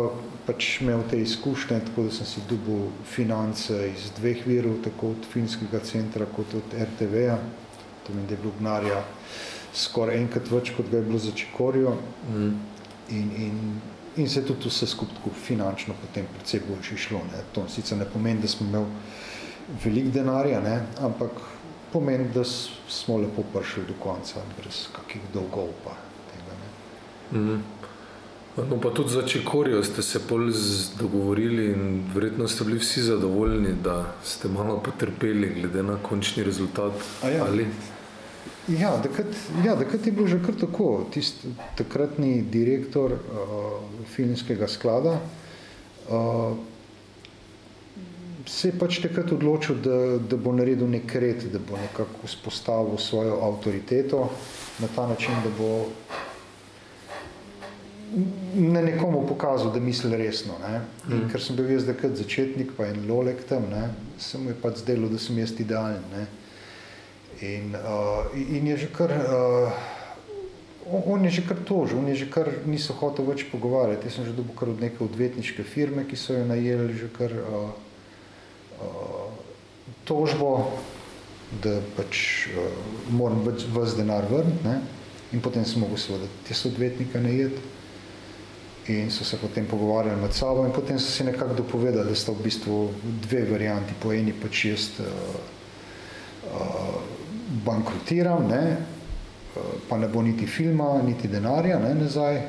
pač 0.48 0.78
imel 0.84 1.04
te 1.10 1.20
izkušnje, 1.20 1.82
tako 1.90 2.08
da 2.08 2.16
sem 2.16 2.28
si 2.28 2.44
dobil 2.48 2.88
finance 3.08 3.76
iz 3.90 4.08
dveh 4.20 4.46
virov, 4.48 4.80
tako 4.86 5.16
od 5.18 5.28
filmskega 5.34 5.84
centra 5.84 6.30
kot 6.32 6.56
od 6.56 6.78
RTV-a 6.80 7.42
to 8.08 8.14
meni, 8.14 8.28
da 8.28 8.34
je 8.34 8.42
bilo 8.42 8.54
gnarja 8.60 9.04
skoraj 9.74 10.18
enkrat 10.22 10.52
več, 10.52 10.72
kot 10.78 10.90
ga 10.92 11.00
je 11.00 11.08
bilo 11.08 11.20
za 11.20 11.32
Čekorijo. 11.32 11.96
Mm. 12.30 12.54
In, 13.10 13.32
in, 13.38 13.82
in 14.16 14.30
se 14.30 14.40
je 14.40 14.48
tudi 14.48 14.70
vse 14.70 14.88
skupaj 14.88 15.34
finančno 15.46 15.96
potem 16.02 16.28
predvsej 16.36 16.62
boljše 16.68 16.98
šlo. 17.08 17.24
Ne. 17.32 17.44
To 17.56 17.66
sicer 17.70 17.98
ne 17.98 18.06
pomeni, 18.06 18.42
da 18.42 18.48
smo 18.48 18.68
imeli 18.68 18.86
velik 19.84 20.12
denarja, 20.14 20.62
ne, 20.62 20.80
ampak 21.02 21.42
pomeni, 21.94 22.30
da 22.34 22.44
smo 22.44 23.18
lepo 23.18 23.44
prišli 23.54 23.86
do 23.88 23.98
konca, 24.00 24.44
brez 24.58 24.88
kakih 24.96 25.22
dolgov 25.34 25.72
pa 25.84 25.96
tega. 26.32 26.58
Ne. 26.62 27.40
Mm. 27.40 27.64
No, 28.58 28.78
pa 28.82 28.90
tudi 28.90 29.10
za 29.10 29.22
Čekorijo 29.28 29.84
ste 29.84 30.02
se 30.02 30.20
pol 30.30 30.52
dogovorili 31.00 31.66
in 31.66 32.04
verjetno 32.14 32.48
ste 32.48 32.64
bili 32.64 32.80
vsi 32.80 33.02
zadovoljni, 33.02 33.74
da 33.84 34.14
ste 34.24 34.48
malo 34.48 34.78
potrpeli 34.80 35.50
glede 35.62 35.84
na 35.84 35.98
končni 36.04 36.44
rezultat. 36.44 36.94
Ja. 37.24 37.46
Ali? 37.46 37.66
Ja, 38.68 39.02
takrat, 39.02 39.28
ja, 39.66 39.76
takrat 39.76 40.06
je 40.06 40.12
bilo 40.12 40.28
že 40.28 40.40
kar 40.46 40.56
tako. 40.60 41.06
Tist, 41.14 41.46
takratni 41.76 42.42
direktor 42.42 43.12
uh, 43.12 43.18
filmskega 44.16 44.68
sklada 44.68 45.18
uh, 46.10 46.54
se 48.46 48.68
je 48.68 48.80
pač 48.80 49.00
takrat 49.04 49.32
odločil, 49.32 49.76
da, 49.84 49.98
da 50.20 50.38
bo 50.38 50.52
naredil 50.56 50.90
nek 50.90 51.16
red, 51.16 51.46
da 51.52 51.60
bo 51.60 51.80
nekako 51.80 52.28
vzpostavil 52.28 52.98
svojo 53.00 53.40
avtoriteto 53.48 54.30
na 54.80 54.88
ta 54.96 55.08
način, 55.08 55.36
da 55.44 55.52
bo 55.58 55.88
na 58.56 58.82
nekomu 58.82 59.28
pokazal, 59.28 59.72
da 59.74 59.80
misli 59.80 60.18
resno. 60.18 60.54
Ne? 60.62 60.82
In 61.10 61.24
mm. 61.24 61.30
ker 61.32 61.42
sem 61.42 61.58
bil 61.58 61.72
jaz 61.74 61.88
takrat 61.88 62.16
začetnik, 62.18 62.76
pa 62.78 62.88
en 62.92 63.08
lolek 63.10 63.44
tam, 63.50 63.66
ne? 63.72 63.90
se 64.22 64.38
mu 64.38 64.54
je 64.54 64.58
pač 64.62 64.84
zdelo, 64.84 65.10
da 65.10 65.18
sem 65.20 65.38
jaz 65.42 65.56
idealen. 65.60 66.04
Ne? 66.14 66.28
In, 67.42 67.74
uh, 67.76 68.30
in 68.38 68.68
je 68.70 68.78
že 68.86 68.90
kar, 68.94 69.12
uh, 69.12 69.74
on 71.10 71.26
je 71.26 71.32
že 71.40 71.46
kar 71.48 71.58
tožil, 71.66 71.98
on 72.00 72.08
je 72.08 72.22
že 72.24 72.30
kar 72.30 72.50
niso 72.70 72.94
hotel 72.94 73.26
več 73.26 73.48
pogovarjati. 73.52 74.08
Jaz 74.08 74.22
sem 74.22 74.30
že 74.30 74.38
dobil 74.38 74.56
kar 74.56 74.70
od 74.70 74.82
neke 74.82 75.04
odvetniške 75.04 75.66
firme, 75.66 76.06
ki 76.06 76.16
so 76.16 76.38
jo 76.38 76.46
najeli 76.46 76.94
že 76.94 77.10
kar 77.18 77.34
uh, 77.34 77.74
uh, 78.78 79.30
tožbo 80.06 80.70
da 81.62 81.82
pač 81.98 82.48
uh, 82.54 82.70
moram 83.10 83.42
vse 83.50 83.98
denar 83.98 84.30
vrniti. 84.30 84.78
In 85.34 85.42
potem 85.42 85.66
sem 85.66 85.82
mogel 85.82 85.98
seveda 85.98 86.30
te 86.46 86.54
odvetnike 86.54 87.18
najeti. 87.18 87.74
In 88.88 89.12
so 89.12 89.24
se 89.24 89.38
potem 89.38 89.66
pogovarjali 89.66 90.22
med 90.22 90.34
sabo, 90.34 90.66
in 90.66 90.72
potem 90.72 91.00
so 91.00 91.12
si 91.12 91.24
nekako 91.24 91.54
dopovedali, 91.54 92.10
da 92.10 92.16
sta 92.16 92.32
v 92.32 92.44
bistvu 92.44 92.80
dve 93.04 93.46
varianti. 93.48 93.94
Po 94.00 94.12
eni 94.12 94.34
pač 94.36 94.66
jaz 94.66 94.90
uh, 95.00 95.06
uh, 96.52 96.98
bankrotiram, 97.64 98.48
ne, 98.48 98.64
uh, 99.56 99.62
pa 99.88 99.98
ne 99.98 100.08
bo 100.08 100.22
niti 100.22 100.48
filma, 100.48 100.98
niti 101.02 101.32
denarja 101.32 101.80
ne, 101.80 101.94
nazaj, 101.96 102.42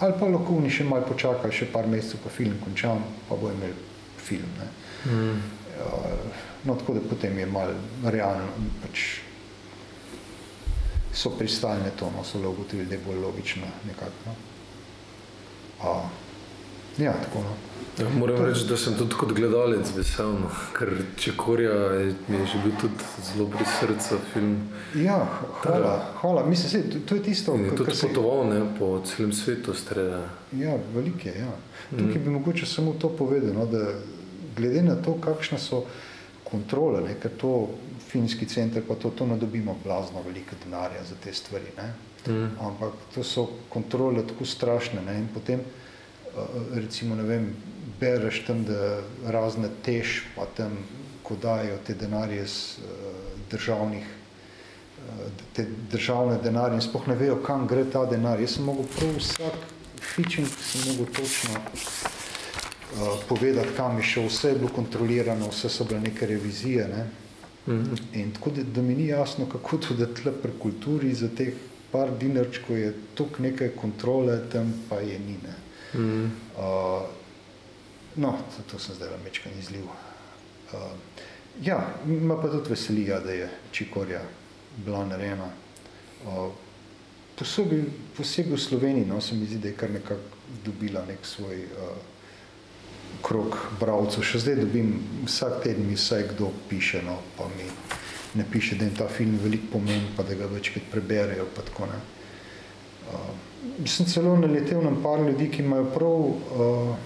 ali 0.00 0.18
pa 0.20 0.28
lahko 0.28 0.58
oni 0.60 0.70
še 0.70 0.84
malo 0.84 1.08
počakajo, 1.08 1.52
še 1.52 1.70
par 1.72 1.88
mesecev, 1.88 2.20
pa 2.20 2.34
film 2.36 2.60
končam, 2.60 3.00
pa 3.28 3.40
bo 3.40 3.48
imel 3.48 3.72
film. 4.20 4.52
Ne. 4.60 4.68
Mm. 5.08 5.40
Uh, 5.78 6.44
no, 6.68 6.76
tako 6.76 6.98
da 6.98 7.06
potem 7.08 7.38
je 7.38 7.48
malo 7.48 7.72
realno. 8.04 8.68
Pač, 8.84 9.06
so 11.18 11.30
pristali 11.30 11.80
na 11.82 11.90
to, 11.96 12.12
no, 12.12 12.22
so 12.24 12.38
le 12.38 12.46
ugotovili, 12.46 12.86
da 12.86 12.94
je 12.94 13.04
bolj 13.06 13.24
logično 13.24 13.66
nekako. 13.88 14.14
No. 14.26 14.57
A, 15.82 16.08
ja, 16.98 17.12
tako 17.12 17.38
no. 17.38 17.56
Ja, 17.98 18.06
moram 18.18 18.44
reči, 18.44 18.66
da 18.68 18.76
sem 18.76 18.94
tudi 18.94 19.16
kot 19.18 19.32
gledalec 19.34 19.88
vesel, 19.96 20.30
no, 20.38 20.50
ker 20.76 20.90
Čekorja 21.18 21.72
je, 21.98 22.12
mi 22.28 22.36
je 22.38 22.46
že 22.52 22.60
bil 22.62 22.74
tudi 22.80 23.08
zelo 23.26 23.48
pri 23.50 23.64
srcu 23.66 24.18
film. 24.32 24.52
Ja, 24.94 25.18
hvala, 25.62 25.94
hvala. 26.20 26.44
Mislim, 26.46 26.70
se, 26.70 26.90
to, 26.90 26.98
to 27.08 27.18
je 27.18 27.22
tisto, 27.22 27.56
kar 27.56 27.64
je 27.64 27.76
tudi 27.76 27.96
potoval 28.02 28.46
ne, 28.52 28.60
po 28.78 29.00
celem 29.06 29.32
svetu. 29.32 29.74
Streda. 29.74 30.22
Ja, 30.52 30.76
velike, 30.94 31.32
ja. 31.38 31.50
Tukaj 31.90 32.20
mm. 32.20 32.24
bi 32.24 32.30
mogoče 32.30 32.66
samo 32.66 32.94
to 33.00 33.08
povedal, 33.08 33.54
no, 33.54 33.66
da 33.66 33.90
glede 34.56 34.82
na 34.82 34.94
to, 35.02 35.18
kakšne 35.20 35.58
so 35.58 35.82
kontrole, 36.44 37.02
ne, 37.02 37.16
ker 37.18 37.34
to 37.34 37.68
filmski 38.08 38.46
center, 38.46 38.82
pa 38.88 38.94
to, 38.94 39.10
to 39.10 39.26
ne 39.26 39.36
dobimo 39.36 39.76
blazno 39.84 40.22
veliko 40.22 40.56
denarja 40.64 41.02
za 41.04 41.18
te 41.24 41.34
stvari. 41.34 41.74
Mm. 42.26 42.50
Ampak 42.60 42.92
to 43.14 43.24
so 43.24 43.48
kontrole 43.68 44.26
tako 44.26 44.44
strašne. 44.44 45.02
Ne? 45.06 45.18
In 45.18 45.28
potem, 45.34 45.60
eh, 45.60 46.40
recimo, 46.74 47.14
ne 47.14 47.22
vem, 47.22 47.54
bereš 48.00 48.44
tam, 48.46 48.64
da 48.64 49.00
razne 49.26 49.68
tež, 49.82 50.22
pa 50.36 50.46
tam, 50.56 50.78
ko 51.22 51.36
dajo 51.36 51.76
te 51.86 51.94
denarje 51.94 52.46
z 52.46 52.78
uh, 52.78 52.86
državnih, 53.50 54.04
uh, 54.06 55.26
te 55.52 55.66
državne 55.92 56.38
denarje 56.40 56.78
in 56.78 56.80
spoh 56.80 57.04
ne 57.06 57.14
vejo, 57.14 57.36
kam 57.44 57.66
gre 57.68 57.84
ta 57.84 58.06
denar. 58.08 58.40
Jaz 58.40 58.54
sem 58.56 58.64
mogel 58.64 58.86
prav 58.96 59.18
vsak 59.18 59.58
fičing, 60.00 60.48
sem 60.48 60.86
mogel 60.88 61.12
točno 61.12 61.60
povedati, 63.28 63.74
kam 63.76 63.98
je 63.98 64.06
šel, 64.08 64.30
vse 64.30 64.54
je 64.54 64.58
bilo 64.62 64.70
kontrolirano, 64.72 65.50
vse 65.52 65.68
so 65.68 65.84
bile 65.84 66.00
neke 66.00 66.26
revizije. 66.26 66.88
Ne? 66.88 67.04
-hmm. 67.68 67.98
In 68.12 68.32
tako 68.32 68.50
da, 68.50 68.62
da 68.62 68.82
mi 68.82 68.94
ni 68.94 69.06
jasno, 69.06 69.46
kako 69.52 69.76
to 69.76 69.94
da 69.94 70.06
tle 70.06 70.32
pri 70.32 70.52
kulturi 70.62 71.14
za 71.14 71.28
teh 71.36 71.54
par 71.92 72.10
dinarčkov 72.18 72.78
je 72.78 72.92
toliko 73.14 73.42
neke 73.42 73.70
kontrole, 73.76 74.40
tam 74.52 74.72
pa 74.88 75.00
je 75.00 75.18
ni. 75.18 75.38
Ne. 75.42 75.56
Mm 75.94 76.30
uh, 76.58 77.06
no, 78.18 78.38
to, 78.56 78.62
to 78.70 78.78
sem 78.78 78.94
zdaj 78.94 79.14
mečkan 79.24 79.52
izliv. 79.58 79.84
Uh, 79.84 80.90
ja, 81.62 81.78
ima 82.06 82.36
pa 82.40 82.48
tudi 82.48 82.70
veselija, 82.70 83.14
ja, 83.14 83.20
da 83.20 83.32
je 83.32 83.48
Čikorja 83.72 84.22
bila 84.76 85.06
narejena. 85.06 85.50
Uh, 86.26 86.50
posebej, 87.38 87.84
posebej 88.16 88.56
v 88.56 88.60
Sloveniji, 88.60 89.06
no, 89.06 89.20
se 89.20 89.34
mi 89.34 89.46
zdi, 89.46 89.58
da 89.58 89.68
je 89.68 89.76
kar 89.78 89.90
nekako 89.90 90.22
dobila 90.64 91.04
nek 91.06 91.26
svoj 91.26 91.64
uh, 91.64 91.96
krok 93.22 93.56
bralcev. 93.80 94.26
Še 94.26 94.42
zdaj 94.44 94.60
dobim 94.64 94.92
vsak 95.26 95.62
teden, 95.64 95.86
mi 95.86 95.96
vsaj 95.96 96.28
kdo 96.34 96.50
piše, 96.68 97.02
no, 97.06 97.20
pa 97.38 97.46
mi 97.54 97.70
ne 98.34 98.44
piše, 98.52 98.76
da 98.76 98.84
jim 98.84 98.94
ta 98.94 99.08
film 99.08 99.38
veliko 99.42 99.72
pomeni, 99.72 100.06
pa 100.16 100.22
da 100.22 100.34
ga 100.34 100.46
večkrat 100.46 100.84
preberejo. 100.90 101.46
Pa 101.56 101.62
tako, 101.62 101.86
ne. 101.86 102.00
Uh, 103.08 103.86
sem 103.88 104.06
celo 104.06 104.36
naletel 104.36 104.82
na 104.84 104.92
par 105.02 105.20
ljudi, 105.20 105.48
ki 105.50 105.62
imajo 105.62 105.86
prav 105.94 106.10
uh, 106.10 106.96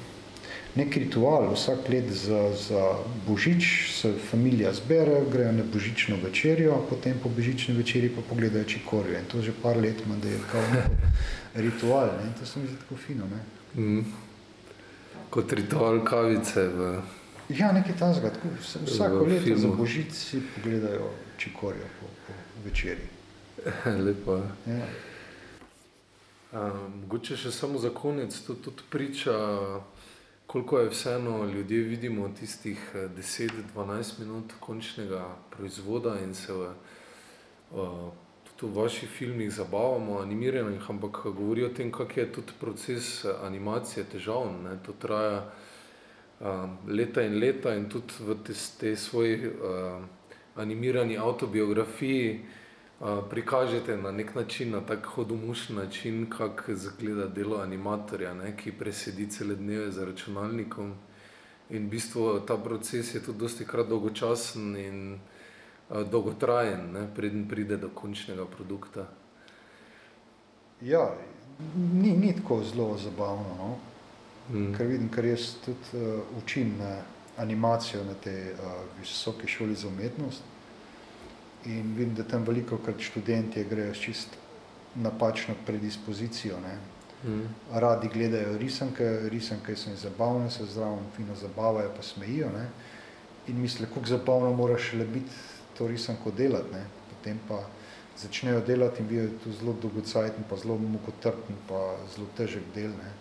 nek 0.75 0.97
ritual, 0.97 1.53
vsak 1.53 1.89
let 1.93 2.11
za, 2.11 2.43
za 2.57 2.83
božič 3.27 3.69
se 3.93 4.15
familija 4.31 4.73
zbere, 4.73 5.21
grejo 5.33 5.53
na 5.53 5.65
božično 5.73 6.17
večerjo, 6.25 6.81
potem 6.91 7.21
po 7.23 7.29
božični 7.29 7.75
večerji 7.77 8.11
pa 8.17 8.25
pogledajo 8.29 8.65
čikorjo. 8.65 9.19
In 9.19 9.31
to 9.31 9.43
že 9.43 9.53
par 9.63 9.77
let 9.77 10.03
ima, 10.07 10.17
da 10.17 10.29
je 10.29 10.41
kao 10.53 10.65
ritual. 11.55 12.17
Ne. 12.19 12.27
In 12.27 12.35
to 12.41 12.47
se 12.47 12.61
mi 12.61 12.67
zdi 12.67 12.77
tako 12.83 12.97
fino. 12.97 13.31
Ne. 13.31 13.41
Mm 13.83 14.05
kot 15.33 15.53
ritual 15.53 16.05
kavice. 16.05 16.69
V, 16.69 17.01
ja, 17.49 17.73
nekaj 17.73 17.97
tajnega. 17.99 18.31
Vsako 18.87 19.25
leto 19.25 19.57
za 19.57 19.69
božič 19.69 20.13
si 20.13 20.43
pogledajo 20.55 21.11
čikorja 21.39 21.89
po, 22.01 22.07
po 22.27 22.33
večerji. 22.65 23.09
Lepo. 24.07 24.41
Ja. 24.67 24.87
Mogoče 26.53 27.37
še 27.37 27.51
samo 27.53 27.79
za 27.81 27.91
konec, 27.95 28.37
to 28.45 28.55
tudi 28.55 28.85
priča, 28.91 29.33
koliko 30.47 30.79
je 30.79 30.91
vseeno 30.91 31.45
ljudje 31.49 31.83
vidimo 31.83 32.29
tistih 32.29 32.81
10-12 32.95 33.49
eh, 34.01 34.25
minut 34.25 34.53
končnega 34.61 35.25
proizvoda 35.51 36.19
in 36.21 36.35
se 36.35 36.53
v, 36.53 36.69
uh, 37.73 38.13
tudi 38.57 38.73
v 38.73 38.83
vaših 38.83 39.09
filmih 39.09 39.53
zabavamo, 39.53 40.19
animiranih, 40.21 40.91
ampak 40.91 41.23
govorijo 41.25 41.71
o 41.71 41.75
tem, 41.75 41.93
kak 41.93 42.17
je 42.17 42.33
tudi 42.33 42.53
proces 42.61 43.25
eh, 43.25 43.33
animacije 43.43 44.05
težavn. 44.13 44.63
Ne? 44.69 44.77
To 44.87 44.93
traja 44.93 45.47
leta 46.89 47.23
in 47.23 47.39
leta 47.39 47.75
in 47.75 47.89
tudi 47.89 48.15
v 48.21 48.37
te, 48.45 48.53
te 48.81 48.97
svoji 48.97 49.47
uh, 49.47 50.03
animirani 50.57 51.17
autobiografiji 51.19 52.41
uh, 52.41 53.23
prikažete 53.31 53.97
na 53.97 54.11
nek 54.11 54.35
način, 54.35 54.71
na 54.71 54.81
tak 54.81 55.07
hodomušen 55.07 55.77
način, 55.77 56.27
kak 56.31 56.65
zgleda 56.75 57.29
delo 57.29 57.61
animatorja, 57.63 58.35
ne? 58.35 58.57
ki 58.57 58.73
presedi 58.73 59.31
cele 59.31 59.55
dneve 59.55 59.91
za 59.91 60.05
računalnikom. 60.05 60.95
In 61.71 61.87
v 61.87 61.91
bistvu 61.91 62.41
ta 62.47 62.57
proces 62.57 63.15
je 63.15 63.23
tudi 63.23 63.39
dosti 63.39 63.65
krat 63.65 63.89
dolgočasen 63.89 64.77
in 64.77 65.19
Eh, 65.93 66.05
dolgotrajen, 66.05 66.93
ne, 66.93 67.07
preden 67.15 67.49
pride 67.49 67.77
do 67.77 67.89
končnega 67.95 68.45
produkta. 68.45 69.07
Ja, 70.81 71.15
ni, 71.77 72.13
ni 72.17 72.33
tako 72.37 72.63
zelo 72.65 72.97
zabavno, 72.99 73.55
no? 73.59 73.77
Mm. 74.51 74.75
ker 74.77 74.87
vidim, 74.87 75.09
ker 75.09 75.25
jaz 75.25 75.55
tudi 75.65 75.99
uh, 75.99 76.21
učim 76.43 76.75
na 76.79 76.97
animacijo 77.37 78.05
na 78.05 78.15
te 78.15 78.53
uh, 78.53 78.73
visoke 79.01 79.49
šoli 79.49 79.75
za 79.75 79.89
umetnost 79.89 80.43
in 81.65 81.95
vidim, 81.97 82.15
da 82.15 82.23
tam 82.23 82.45
veliko 82.45 82.79
krat 82.79 83.01
študentje 83.01 83.65
grejo 83.65 83.95
s 83.95 84.01
čist 84.01 84.29
napačno 84.95 85.55
predispozicijo. 85.67 86.57
Ne? 86.61 86.79
Mm. 87.25 87.47
Radi 87.73 88.09
gledajo 88.13 88.59
risanke, 88.59 89.05
risanke 89.31 89.77
so 89.77 89.91
jim 89.91 89.97
zabavne, 89.97 90.51
se 90.51 90.67
zdravo 90.67 90.99
fino 91.17 91.35
zabavajo, 91.35 91.91
pa 91.97 92.03
smejijo. 92.03 92.51
Ne? 92.51 92.69
In 93.49 93.61
mislijo, 93.61 93.89
kako 93.95 94.07
zabavno 94.07 94.53
moraš 94.53 94.93
le 94.93 95.05
biti 95.05 95.31
to 95.79 95.89
risanko 95.89 96.31
delati. 96.31 96.73
Ne. 96.73 96.85
Potem 97.11 97.39
pa 97.49 97.63
začnejo 98.19 98.61
delati 98.61 99.03
in 99.03 99.09
vidijo, 99.09 99.31
to 99.45 99.53
zelo 99.53 99.77
dolgocajten, 99.83 100.45
pa 100.51 100.57
zelo 100.57 100.79
mukotrpen, 100.79 101.57
pa 101.69 101.97
zelo 102.15 102.27
težek 102.37 102.63
del. 102.75 102.91
Ne. 102.91 103.13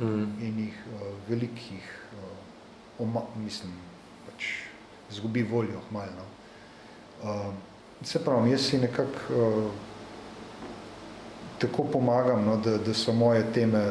Mm. 0.00 0.26
In 0.40 0.58
jih 0.64 0.76
uh, 0.94 1.06
velikih, 1.28 1.88
uh, 2.16 3.02
oma, 3.04 3.22
mislim, 3.36 3.72
pač 4.26 4.46
zgubi 5.12 5.42
voljo 5.42 5.80
hmalno. 5.88 6.24
Uh, 7.22 7.52
se 8.02 8.22
pravim, 8.24 8.50
jaz 8.52 8.60
si 8.70 8.78
nekako 8.78 9.36
uh, 9.36 9.70
tako 11.60 11.84
pomagam, 11.92 12.44
no, 12.44 12.56
da, 12.56 12.78
da 12.78 12.94
so 12.94 13.12
moje 13.12 13.44
teme 13.52 13.84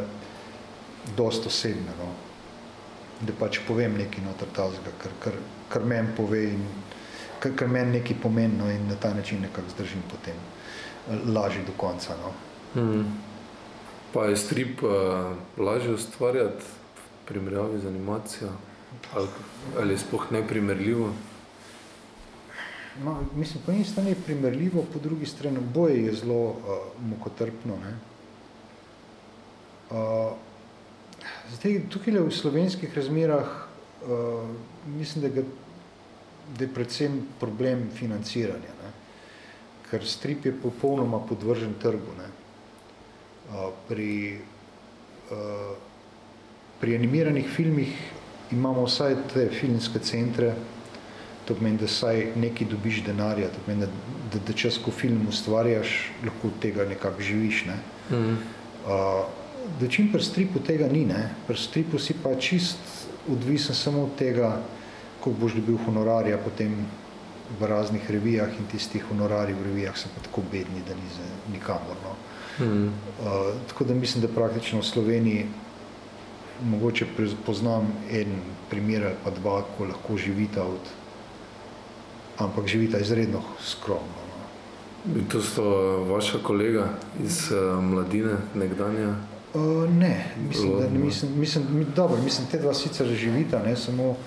dost 1.17 1.45
osebne. 1.45 1.93
No. 1.99 2.09
Da 3.21 3.33
pač 3.39 3.59
povem 3.67 3.97
nekaj 3.99 4.23
noter 4.25 4.49
tazga, 4.55 4.93
kar, 4.97 5.13
kar, 5.23 5.37
kar 5.69 5.85
meni 5.85 6.15
pove 6.17 6.43
in 6.49 6.63
kar, 7.39 7.53
kar 7.55 7.67
meni 7.67 7.99
nekaj 7.99 8.17
pomeni 8.21 8.57
no, 8.57 8.69
in 8.71 8.87
na 8.87 8.95
ta 8.95 9.13
način 9.13 9.41
nekako 9.41 9.69
zdržim 9.75 10.03
potem 10.11 10.35
eh, 10.35 11.19
lažje 11.25 11.63
do 11.67 11.75
konca. 11.77 12.15
No. 12.23 12.33
Hmm. 12.73 13.05
Pa 14.13 14.25
je 14.25 14.37
strip 14.37 14.83
uh, 14.83 14.89
lažje 15.57 15.93
ustvarjati 15.93 16.63
v 16.63 17.27
primerjavi 17.27 17.79
z 17.79 17.87
animacijo? 17.87 18.49
Ali, 19.15 19.27
ali 19.77 19.93
je 19.93 19.97
sploh 19.97 20.31
neprimerljivo? 20.31 21.11
No, 23.03 23.19
mislim, 23.35 23.63
po 23.65 23.71
eni 23.71 23.85
strani 23.85 24.09
je 24.09 24.23
primerljivo, 24.25 24.85
po 24.93 24.99
drugi 24.99 25.25
strani 25.25 25.59
boje 25.73 26.05
je 26.05 26.13
zelo 26.13 26.41
uh, 26.49 26.55
mukotrpno. 26.99 27.77
Ne? 27.77 27.93
Uh, 29.89 30.33
zdaj, 31.53 31.81
tukaj 31.89 32.19
v 32.19 32.31
slovenskih 32.31 32.97
razmerah 32.97 33.47
uh, 34.05 34.49
mislim, 34.85 35.21
da 35.21 35.29
ga 35.29 35.47
da 36.57 36.63
je 36.63 36.73
predvsem 36.73 37.21
problem 37.39 37.89
financiranja, 37.95 38.73
ne? 38.81 38.91
ker 39.89 40.05
strip 40.05 40.45
je 40.45 40.53
popolnoma 40.61 41.19
podvržen 41.29 41.73
trgu. 41.81 42.13
Ne? 42.17 42.29
Pri, 43.89 44.37
pri 46.79 46.95
animiranih 46.95 47.47
filmih 47.49 47.93
imamo 48.53 48.83
vsaj 48.85 49.15
te 49.33 49.47
filmske 49.49 49.99
centre, 50.05 50.53
To 51.49 51.55
pomeni, 51.55 51.79
da 51.81 51.87
saj 51.89 52.27
nekaj 52.37 52.67
dobiš 52.69 52.99
denarja, 53.07 53.47
to 53.49 53.61
pomeni, 53.65 53.81
da, 53.81 54.17
da, 54.33 54.39
da 54.47 54.53
čas, 54.53 54.75
ko 54.77 54.91
film 54.93 55.23
ustvarjaš, 55.31 55.95
lahko 56.21 56.51
od 56.51 56.59
tega 56.61 56.85
nekako 56.85 57.25
živiš. 57.25 57.63
Ne? 57.65 57.77
Mhm. 58.11 58.35
Uh, 58.85 59.25
da 59.79 59.87
čim 59.89 60.11
pri 60.13 60.21
stripu 60.23 60.61
tega 60.67 60.87
ni, 60.87 61.07
ne? 61.09 61.23
pri 61.47 61.57
stripu 61.57 61.99
si 61.99 62.13
pa 62.23 62.35
čist 62.35 62.77
odvisen 63.29 63.75
samo 63.75 64.03
od 64.03 64.13
tega, 64.17 64.59
koliko 65.19 65.41
boš 65.41 65.57
dobil 65.57 65.81
honorarja 65.85 66.37
potem 66.37 66.85
v 67.59 67.67
raznih 67.67 68.05
revijah 68.11 68.53
in 68.59 68.69
tistih 68.71 69.03
honorarij 69.09 69.57
v 69.57 69.65
revijah 69.71 69.97
so 69.97 70.09
pa 70.15 70.21
tako 70.21 70.45
bedni, 70.51 70.85
da 70.87 70.93
ni 70.93 71.09
za 71.17 71.25
nikamor. 71.51 71.97
No? 72.05 72.13
Uh, 72.59 72.91
tako 73.67 73.83
da 73.83 73.93
mislim, 73.93 74.21
da 74.21 74.27
praktično 74.27 74.79
v 74.79 74.83
Sloveniji 74.83 75.45
mogoče 76.63 77.05
poznam 77.45 77.87
en 78.11 78.35
primer 78.69 79.03
ali 79.05 79.15
pa 79.23 79.31
dva, 79.31 79.61
ko 79.77 79.85
lahko 79.85 80.17
živita 80.17 80.63
od, 80.63 80.89
ampak 82.37 82.67
živita 82.67 82.99
izredno 82.99 83.41
skromno. 83.63 84.23
No. 84.29 85.19
In 85.19 85.25
to 85.31 85.41
sta 85.41 85.61
vaša 86.09 86.39
kolega 86.43 86.89
iz 87.23 87.51
uh, 87.51 87.83
mladine, 87.83 88.35
nekdanja. 88.55 89.15
Uh, 89.53 89.89
ne, 89.89 90.25
mislim, 90.49 90.77
da 90.77 90.89
ne, 90.89 90.99
mislim, 90.99 91.39
mislim, 91.39 91.65
mi- 91.71 91.85
dobro, 91.95 92.21
mislim, 92.23 92.47
te 92.51 92.59
dva 92.59 92.73
sicer 92.73 93.07
živita, 93.07 93.63
ne 93.63 93.75
samo 93.75 94.09
uh, 94.09 94.17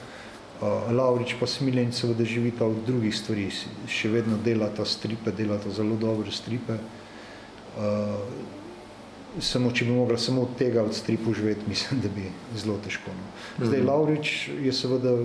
Laurič 0.90 1.34
pa 1.40 1.46
Smiljen 1.46 1.92
seveda 1.92 2.24
živita 2.24 2.64
od 2.66 2.76
drugih 2.86 3.16
stvari, 3.16 3.50
še 3.88 4.08
vedno 4.08 4.38
delata 4.44 4.84
stripe, 4.84 5.30
delata 5.36 5.70
zelo 5.70 5.96
dobre 6.00 6.32
stripe. 6.32 6.72
Uh, 6.72 7.02
samo, 9.40 9.72
če 9.72 9.84
bi 9.84 9.92
mogla 9.96 10.18
samo 10.18 10.42
od 10.42 10.56
tega 10.58 10.82
od 10.82 10.94
stripu 10.94 11.34
živeti, 11.34 11.68
mislim, 11.72 12.00
da 12.00 12.08
bi 12.08 12.30
zelo 12.56 12.78
težko. 12.84 13.10
No. 13.10 13.66
Zdaj, 13.66 13.78
Mhm. 13.78 13.88
Laurič 13.88 14.48
je 14.60 14.72
seveda 14.72 15.16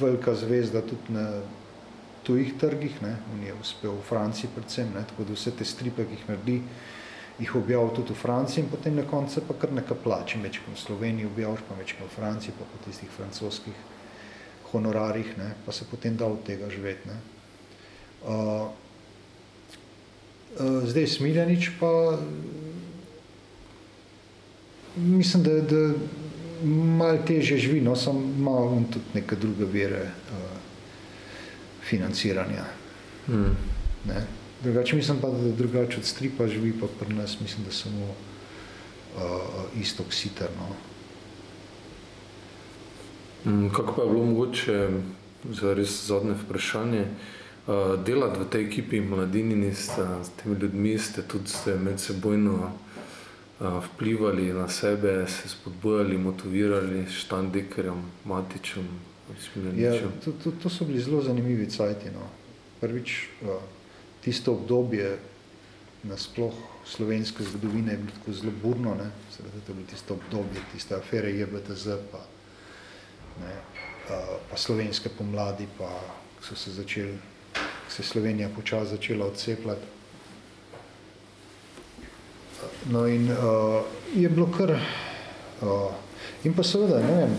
velika 0.00 0.34
zvezda 0.34 0.80
tudi 0.82 1.12
na 1.14 1.28
tujih 2.24 2.54
trgih, 2.60 3.02
ne. 3.02 3.16
on 3.32 3.42
je 3.44 3.54
uspel 3.60 3.92
v 3.92 4.02
Franciji 4.08 4.50
predvsem, 4.54 4.88
ne. 4.94 5.04
tako 5.08 5.24
da 5.24 5.32
vse 5.32 5.50
te 5.50 5.64
stripe, 5.64 6.04
ki 6.04 6.12
jih 6.16 6.28
naredi, 6.28 6.62
jih 7.38 7.56
objavil 7.56 7.90
tudi 7.94 8.12
v 8.12 8.16
Franciji 8.16 8.62
in 8.64 8.70
potem 8.70 8.94
na 8.96 9.02
koncu 9.02 9.42
pa 9.48 9.54
kar 9.54 9.72
nekaj 9.72 9.96
plače, 10.04 10.38
večkrat 10.38 10.76
v 10.76 10.80
Sloveniji 10.80 11.26
objaviš, 11.26 11.60
pa 11.68 11.74
večkrat 11.74 12.08
v 12.08 12.14
Franciji, 12.16 12.54
pa 12.58 12.64
po 12.64 12.80
tistih 12.84 13.10
francoskih 13.10 13.74
honorarjih, 14.72 15.36
ne, 15.38 15.54
pa 15.66 15.72
se 15.72 15.84
potem 15.90 16.16
da 16.16 16.26
od 16.26 16.42
tega 16.46 16.70
živeti. 16.70 17.08
Ne. 17.08 17.16
Uh, 18.24 18.30
uh, 18.32 18.83
zdaj 20.58 21.06
Smiljanič 21.06 21.70
pa 21.80 22.18
mislim, 24.96 25.42
da, 25.42 25.60
da 25.60 25.92
malo 26.64 27.18
teže 27.26 27.56
živi, 27.58 27.80
no, 27.80 27.96
samo 27.96 28.20
ima 28.20 28.50
on 28.50 28.84
tudi 28.84 29.04
neke 29.14 29.36
druge 29.36 29.64
vere 29.64 30.02
uh, 30.02 30.08
financiranja. 31.88 32.64
Mhm. 33.28 33.50
Ne. 34.08 34.26
Drugače 34.62 34.96
mislim 34.96 35.18
pa, 35.20 35.28
da 35.28 35.50
drugače 35.52 35.98
od 35.98 36.04
stripa 36.04 36.46
živi 36.46 36.72
pa 36.80 36.86
pri 37.00 37.14
nas, 37.14 37.40
mislim, 37.40 37.64
da 37.64 37.72
samo 37.72 38.04
uh, 38.04 39.22
isto 39.80 40.04
ksiter. 40.08 40.48
No. 40.58 40.68
Mm, 43.52 43.68
Kako 43.68 43.94
pa 43.96 44.02
je 44.02 44.08
bilo 44.08 44.24
mogoče, 44.24 44.88
za 45.50 45.74
res 45.74 46.06
zadnje 46.06 46.34
vprašanje, 46.44 47.00
uh, 47.00 47.43
delati 48.04 48.40
v 48.40 48.48
tej 48.50 48.62
ekipi 48.66 49.00
mladini, 49.00 49.74
ste, 49.74 50.04
s 50.22 50.28
temi 50.36 50.56
ljudmi 50.60 50.98
ste 50.98 51.22
tudi 51.22 51.48
ste 51.48 51.78
medsebojno 51.80 52.54
uh, 52.60 53.84
vplivali 53.84 54.52
na 54.52 54.68
sebe, 54.68 55.24
se 55.28 55.48
spodbujali, 55.48 56.18
motivirali 56.18 57.06
s 57.08 57.24
Štandekerjem, 57.24 58.02
Matičem, 58.24 58.88
Ja, 59.24 59.40
Smiljaničem. 59.40 60.12
to, 60.24 60.32
to, 60.44 60.52
to 60.62 60.68
so 60.68 60.84
bili 60.84 61.00
zelo 61.00 61.22
zanimivi 61.22 61.70
cajti. 61.70 62.10
No. 62.12 62.28
Prvič, 62.80 63.28
uh, 63.42 63.48
tisto 64.20 64.52
obdobje 64.52 65.18
nasploh 66.02 66.52
slovenske 66.84 67.44
zgodovine 67.44 67.92
je 67.92 67.98
bilo 67.98 68.10
tako 68.18 68.32
zelo 68.32 68.52
burno, 68.62 68.94
ne. 68.94 69.10
Seveda, 69.32 69.56
to 69.66 69.72
je 69.72 69.74
bilo 69.74 69.86
tisto 69.90 70.14
obdobje, 70.14 70.60
tiste 70.72 70.94
afere 70.94 71.32
JBTZ, 71.32 71.86
pa, 72.12 72.20
ne, 73.40 73.54
pa 74.50 74.56
slovenske 74.56 75.08
pomladi, 75.08 75.66
pa 75.78 75.88
so 76.44 76.56
se 76.56 76.70
začeli, 76.70 77.16
se 77.88 78.02
je 78.02 78.06
Slovenija 78.06 78.48
počasi 78.56 78.90
začela 78.90 79.26
odcepljati. 79.26 79.82
No 82.90 83.06
in 83.06 83.30
uh, 83.30 83.36
je 84.14 84.28
bilo 84.28 84.46
kar, 84.58 84.70
uh, 84.70 85.92
in 86.44 86.54
pa 86.54 86.62
seveda, 86.62 87.00
ne 87.00 87.14
vem, 87.16 87.36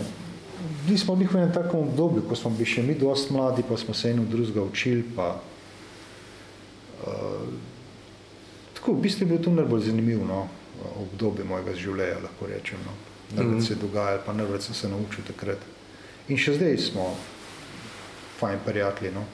bili 0.86 0.98
smo 0.98 1.16
bili 1.16 1.30
v 1.32 1.36
enem 1.36 1.52
takem 1.54 1.80
obdobju, 1.80 2.22
ko 2.28 2.36
smo 2.36 2.50
bili 2.50 2.66
še 2.66 2.82
mi 2.82 2.94
dosti 2.94 3.32
mladi, 3.32 3.62
pa 3.68 3.76
smo 3.76 3.94
se 3.94 4.10
eno 4.10 4.24
drugega 4.24 4.62
učili, 4.62 5.04
pa 5.16 5.40
uh, 7.06 7.48
tako, 8.74 8.92
v 8.92 9.00
bistvu 9.06 9.24
je 9.24 9.28
bilo 9.28 9.42
to 9.44 9.50
najbolj 9.50 9.80
zanimivo 9.90 10.24
no, 10.26 10.46
obdobje 11.02 11.44
mojega 11.44 11.74
življenja, 11.74 12.22
lahko 12.22 12.46
rečem. 12.46 12.78
No. 12.86 12.92
Največ 13.36 13.54
Mhm. 13.54 13.64
se 13.66 13.72
je 13.72 13.78
dogajalo, 13.82 14.22
pa 14.26 14.32
največ 14.32 14.62
sem 14.62 14.74
se 14.74 14.88
naučil 14.88 15.24
takrat. 15.26 15.58
In 16.28 16.36
še 16.38 16.54
zdaj 16.54 16.78
smo 16.78 17.16
fajn 18.38 18.58
prijatelji. 18.66 19.14
No. 19.14 19.24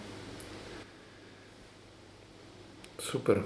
Super. 3.12 3.42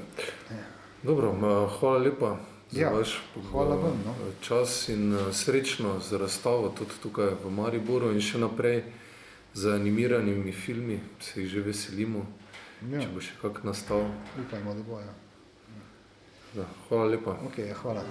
Dobro, 1.02 1.32
ma, 1.32 1.66
hvala 1.80 1.98
lepa 1.98 2.36
za 2.70 2.80
Ja, 2.80 2.90
vaš 2.90 3.18
hvala 3.50 3.74
eh, 3.74 3.78
vam, 3.78 4.02
no. 4.06 4.14
čas 4.40 4.88
in 4.88 5.14
eh, 5.14 5.32
srečno 5.32 6.00
z 6.00 6.12
razstavo 6.12 6.68
tudi 6.68 6.90
tukaj 7.02 7.34
v 7.44 7.50
Mariboru 7.50 8.12
in 8.12 8.20
še 8.20 8.38
naprej 8.38 8.84
z 9.54 9.74
animiranimi 9.74 10.52
filmi, 10.52 11.00
se 11.20 11.40
jih 11.40 11.50
že 11.50 11.60
veselimo, 11.62 12.26
Ja, 12.92 13.00
če 13.00 13.08
bo 13.08 13.20
še 13.20 13.34
kak 13.42 13.64
nastal. 13.64 14.06
upajmo, 14.38 14.74
da 14.74 14.82
bo. 14.82 15.00
Ja. 15.00 15.14
Ja, 16.56 16.66
hvala 16.88 17.04
lepa. 17.06 17.36
Okay, 17.50 17.74
hvala. 17.74 18.02